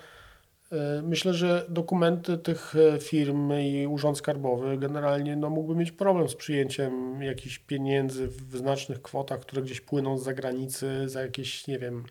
[0.71, 6.29] E, Myślę, że dokumenty tych e, firm i urząd skarbowy generalnie no, mógłby mieć problem
[6.29, 11.79] z przyjęciem jakichś pieniędzy w znacznych kwotach, które gdzieś płyną z zagranicy, za jakieś, nie
[11.79, 12.03] wiem,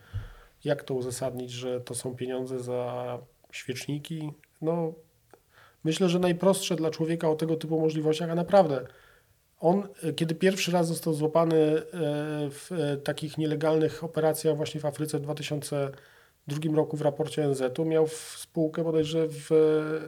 [0.64, 3.18] jak to uzasadnić, że to są pieniądze za
[3.53, 4.33] świeczniki.
[4.62, 4.93] No,
[5.85, 8.87] myślę, że najprostsze dla człowieka o tego typu możliwościach, a naprawdę
[9.64, 11.82] on, e, kiedy pierwszy raz został złapany e,
[12.50, 18.08] w e, takich nielegalnych operacjach właśnie w Afryce w 2002 roku w raporcie ONZ-u, miał
[18.36, 19.50] spółkę bodajże w,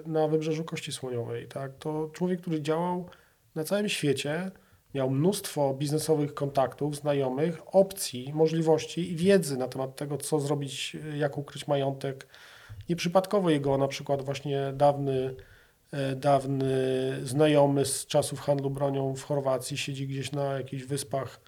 [0.07, 1.49] na wybrzeżu Kości Słoniowej.
[1.49, 1.73] Tak?
[1.79, 3.09] To człowiek, który działał
[3.55, 4.51] na całym świecie,
[4.95, 11.39] miał mnóstwo biznesowych kontaktów, znajomych, opcji, możliwości i wiedzy na temat tego, co zrobić, jak
[11.39, 12.27] ukryć majątek.
[12.89, 15.35] Nieprzypadkowo jego na przykład właśnie dawny
[16.17, 16.75] dawny
[17.23, 21.41] znajomy z czasów handlu bronią w Chorwacji siedzi gdzieś na jakichś wyspach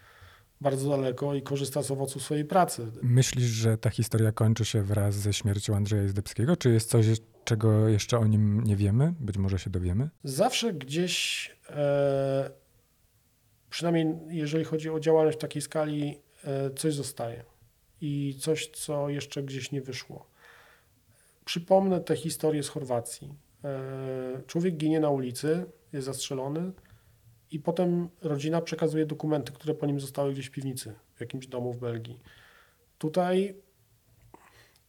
[0.61, 2.87] bardzo daleko i korzysta z owoców swojej pracy.
[3.03, 6.57] Myślisz, że ta historia kończy się wraz ze śmiercią Andrzeja Izdebskiego?
[6.57, 7.07] Czy jest coś,
[7.45, 9.15] czego jeszcze o nim nie wiemy?
[9.21, 10.09] Być może się dowiemy?
[10.25, 12.51] Zawsze gdzieś, e,
[13.71, 17.45] przynajmniej jeżeli chodzi o działalność w takiej skali, e, coś zostaje
[18.01, 20.27] i coś, co jeszcze gdzieś nie wyszło.
[21.45, 23.35] Przypomnę tę historię z Chorwacji.
[23.65, 26.73] E, człowiek ginie na ulicy, jest zastrzelony
[27.51, 31.73] i potem rodzina przekazuje dokumenty, które po nim zostały gdzieś w piwnicy, w jakimś domu
[31.73, 32.21] w Belgii.
[32.99, 33.55] Tutaj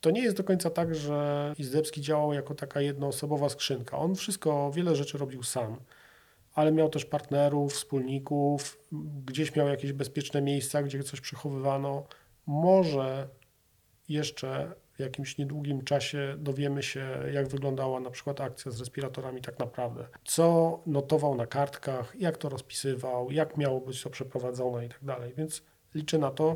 [0.01, 3.97] to nie jest do końca tak, że Izdebski działał jako taka jednoosobowa skrzynka.
[3.97, 5.77] On wszystko, wiele rzeczy robił sam,
[6.53, 8.79] ale miał też partnerów, wspólników,
[9.25, 12.05] gdzieś miał jakieś bezpieczne miejsca, gdzie coś przechowywano.
[12.45, 13.27] Może
[14.09, 19.59] jeszcze w jakimś niedługim czasie dowiemy się, jak wyglądała na przykład akcja z respiratorami tak
[19.59, 20.07] naprawdę.
[20.25, 25.33] Co notował na kartkach, jak to rozpisywał, jak miało być to przeprowadzone i tak dalej.
[25.37, 25.63] Więc
[25.95, 26.55] liczę na to,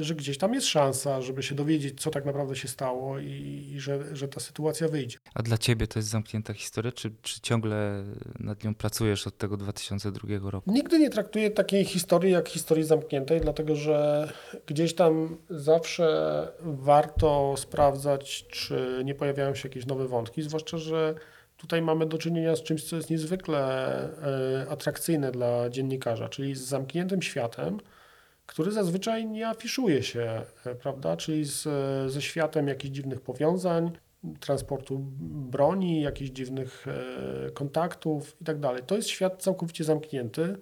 [0.00, 3.80] że gdzieś tam jest szansa, żeby się dowiedzieć, co tak naprawdę się stało i, i
[3.80, 5.18] że, że ta sytuacja wyjdzie.
[5.34, 8.04] A dla ciebie to jest zamknięta historia, czy, czy ciągle
[8.38, 10.72] nad nią pracujesz od tego 2002 roku?
[10.72, 14.28] Nigdy nie traktuję takiej historii jak historii zamkniętej, dlatego że
[14.66, 21.14] gdzieś tam zawsze warto sprawdzać, czy nie pojawiają się jakieś nowe wątki, zwłaszcza, że
[21.56, 23.62] tutaj mamy do czynienia z czymś, co jest niezwykle
[24.64, 27.78] e, atrakcyjne dla dziennikarza, czyli z zamkniętym światem,
[28.46, 31.16] który zazwyczaj nie afiszuje się, e, prawda?
[31.16, 31.62] Czyli z,
[32.12, 33.90] ze światem jakichś dziwnych powiązań,
[34.40, 34.98] transportu
[35.50, 38.56] broni, jakichś dziwnych e, kontaktów i tak.
[38.86, 40.56] To jest świat całkowicie zamknięty,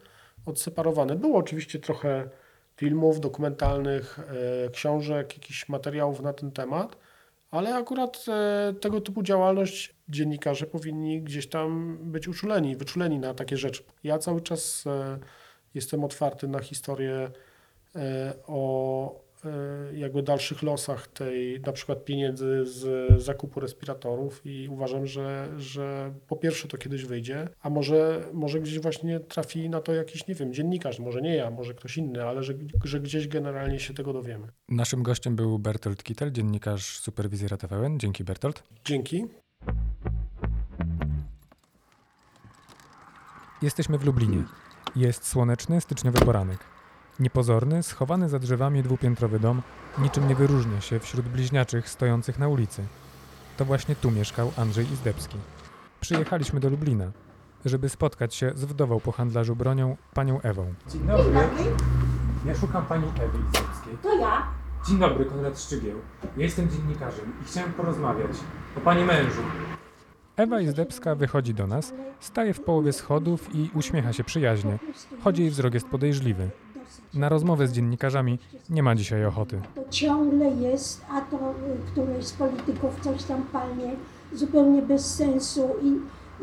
[0.46, 1.16] odseparowany.
[1.16, 2.30] Było oczywiście trochę
[2.76, 6.96] filmów dokumentalnych, e, książek, jakichś materiałów na ten temat,
[7.50, 13.56] ale akurat e, tego typu działalność dziennikarze powinni gdzieś tam być uczuleni, wyczuleni na takie
[13.56, 13.82] rzeczy.
[14.04, 15.18] Ja cały czas e,
[15.74, 17.30] jestem otwarty na historię e,
[18.46, 25.48] o e, jakby dalszych losach tej na przykład pieniędzy z zakupu respiratorów i uważam, że,
[25.58, 30.26] że po pierwsze to kiedyś wyjdzie, a może, może gdzieś właśnie trafi na to jakiś,
[30.26, 33.94] nie wiem, dziennikarz, może nie ja, może ktoś inny, ale że, że gdzieś generalnie się
[33.94, 34.46] tego dowiemy.
[34.68, 37.98] Naszym gościem był Bertolt Kittel, dziennikarz superwizjera TVN.
[37.98, 38.62] Dzięki Bertolt.
[38.84, 39.26] Dzięki.
[43.62, 44.44] Jesteśmy w Lublinie.
[44.96, 46.58] Jest słoneczny, styczniowy poranek.
[47.20, 49.62] Niepozorny, schowany za drzewami dwupiętrowy dom
[49.98, 52.82] niczym nie wyróżnia się wśród bliźniaczych stojących na ulicy.
[53.56, 55.36] To właśnie tu mieszkał Andrzej Izdebski.
[56.00, 57.12] Przyjechaliśmy do Lublina,
[57.64, 60.74] żeby spotkać się z wdową po handlarzu bronią, panią Ewą.
[60.88, 61.32] Dzień dobry.
[62.46, 63.98] Ja szukam pani Ewy Izdebskiej.
[64.02, 64.46] To ja.
[64.88, 65.98] Dzień dobry, Konrad Szczygieł.
[66.36, 68.30] Ja jestem dziennikarzem i chciałem porozmawiać
[68.76, 69.42] o pani mężu.
[70.36, 74.78] Ewa Izdebska wychodzi do nas, staje w połowie schodów i uśmiecha się przyjaźnie.
[75.24, 76.50] Chodzi jej wzrok jest podejrzliwy.
[77.14, 78.38] Na rozmowę z dziennikarzami
[78.70, 79.60] nie ma dzisiaj ochoty.
[79.74, 83.92] To ciągle jest, a to y, któryś z polityków coś tam palnie,
[84.32, 85.92] zupełnie bez sensu i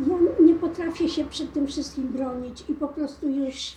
[0.10, 3.74] ja nie potrafię się przed tym wszystkim bronić i po prostu już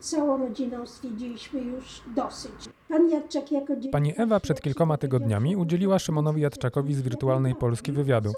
[0.00, 2.52] całą rodziną stwierdziliśmy już dosyć.
[2.88, 8.32] Pan Jadczak jako Pani Ewa przed kilkoma tygodniami udzieliła Szymonowi Jadczakowi z Wirtualnej Polski wywiadu.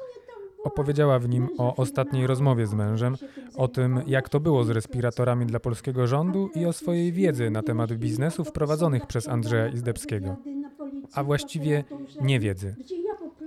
[0.65, 3.17] Opowiedziała w nim o ostatniej rozmowie z mężem,
[3.57, 7.63] o tym, jak to było z respiratorami dla polskiego rządu i o swojej wiedzy na
[7.63, 10.37] temat biznesów prowadzonych przez Andrzeja Izdebskiego.
[11.15, 11.85] A właściwie
[12.21, 12.75] nie wiedzy.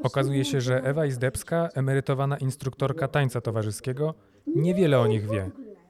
[0.03, 4.13] Okazuje się, że Ewa Izdebska, emerytowana instruktorka tańca towarzyskiego,
[4.55, 5.49] niewiele o nich wie,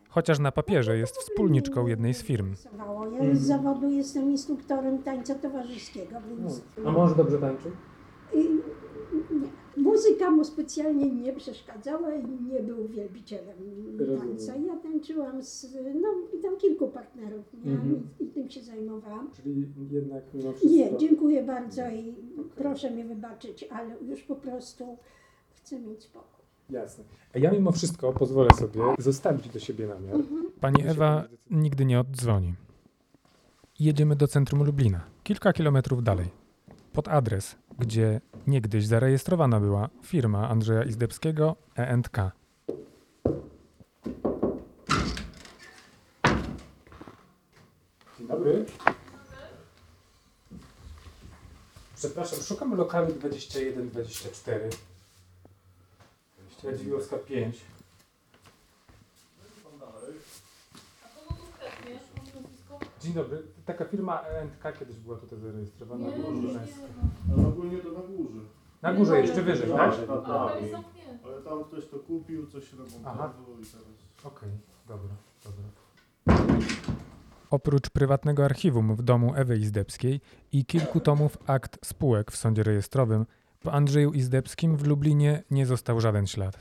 [0.09, 2.55] chociaż na papierze jest wspólniczką jednej z firm.
[3.21, 7.71] Ja z zawodu jestem instruktorem tańca towarzyskiego, więc A mąż dobrze tańczy?
[8.33, 8.37] i,
[9.41, 9.66] nie.
[9.77, 13.57] Muzyka mu specjalnie nie przeszkadzała i nie był wielbicielem
[14.19, 14.55] tańca.
[14.55, 15.67] Ja tańczyłam z,
[16.01, 16.07] no
[16.39, 19.31] i tam kilku partnerów miałam i, i tym się zajmowałam.
[19.31, 22.15] Czyli jednak mimo Nie, dziękuję bardzo i
[22.55, 24.97] proszę mi wybaczyć, ale już po prostu
[25.49, 26.45] chcę mieć spokój.
[26.69, 27.03] Jasne.
[27.35, 30.15] A ja mimo wszystko pozwolę sobie zostawić do siebie namiar.
[30.61, 32.53] Pani Ewa nigdy nie oddzwoni.
[33.79, 36.46] Jedziemy do centrum Lublina, kilka kilometrów dalej.
[36.97, 42.31] Pod adres, gdzie niegdyś zarejestrowana była firma Andrzeja Izdebskiego E&K.
[48.17, 48.65] Dzień dobry.
[51.95, 54.69] Przepraszam, szukam lokalu 2124.
[56.63, 57.57] Radziwiłowska 5.
[63.01, 63.43] Dzień dobry.
[63.65, 66.07] Taka firma E&K kiedyś była tutaj zarejestrowana.
[66.07, 66.49] Nie, była nie.
[67.33, 68.39] Ale ogólnie to na górze.
[68.81, 69.97] Na górze jeszcze wyżej, tak?
[69.97, 70.51] Tak, tak, tak.
[71.25, 72.63] Ale tam ktoś to kupił, coś
[73.05, 73.11] Aha.
[73.13, 73.87] remontował i teraz...
[74.23, 74.49] Okej,
[74.87, 75.63] dobra, dobra.
[77.49, 80.21] Oprócz prywatnego archiwum w domu Ewy Izdebskiej
[80.51, 83.25] i kilku tomów akt spółek w sądzie rejestrowym,
[83.59, 86.59] po Andrzeju Izdebskim w Lublinie nie został żaden ślad.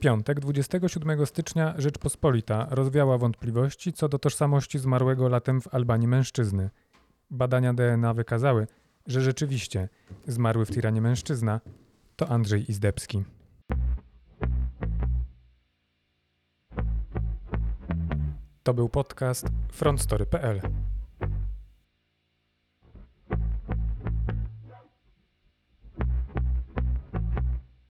[0.00, 6.70] Piątek, 27 stycznia, Rzeczpospolita rozwiała wątpliwości co do tożsamości zmarłego latem w Albanii mężczyzny.
[7.30, 8.66] Badania DNA wykazały,
[9.06, 9.88] że rzeczywiście
[10.26, 11.60] zmarły w Tiranie mężczyzna
[12.16, 13.24] to Andrzej Izdebski.
[18.62, 20.60] To był podcast frontstory.pl.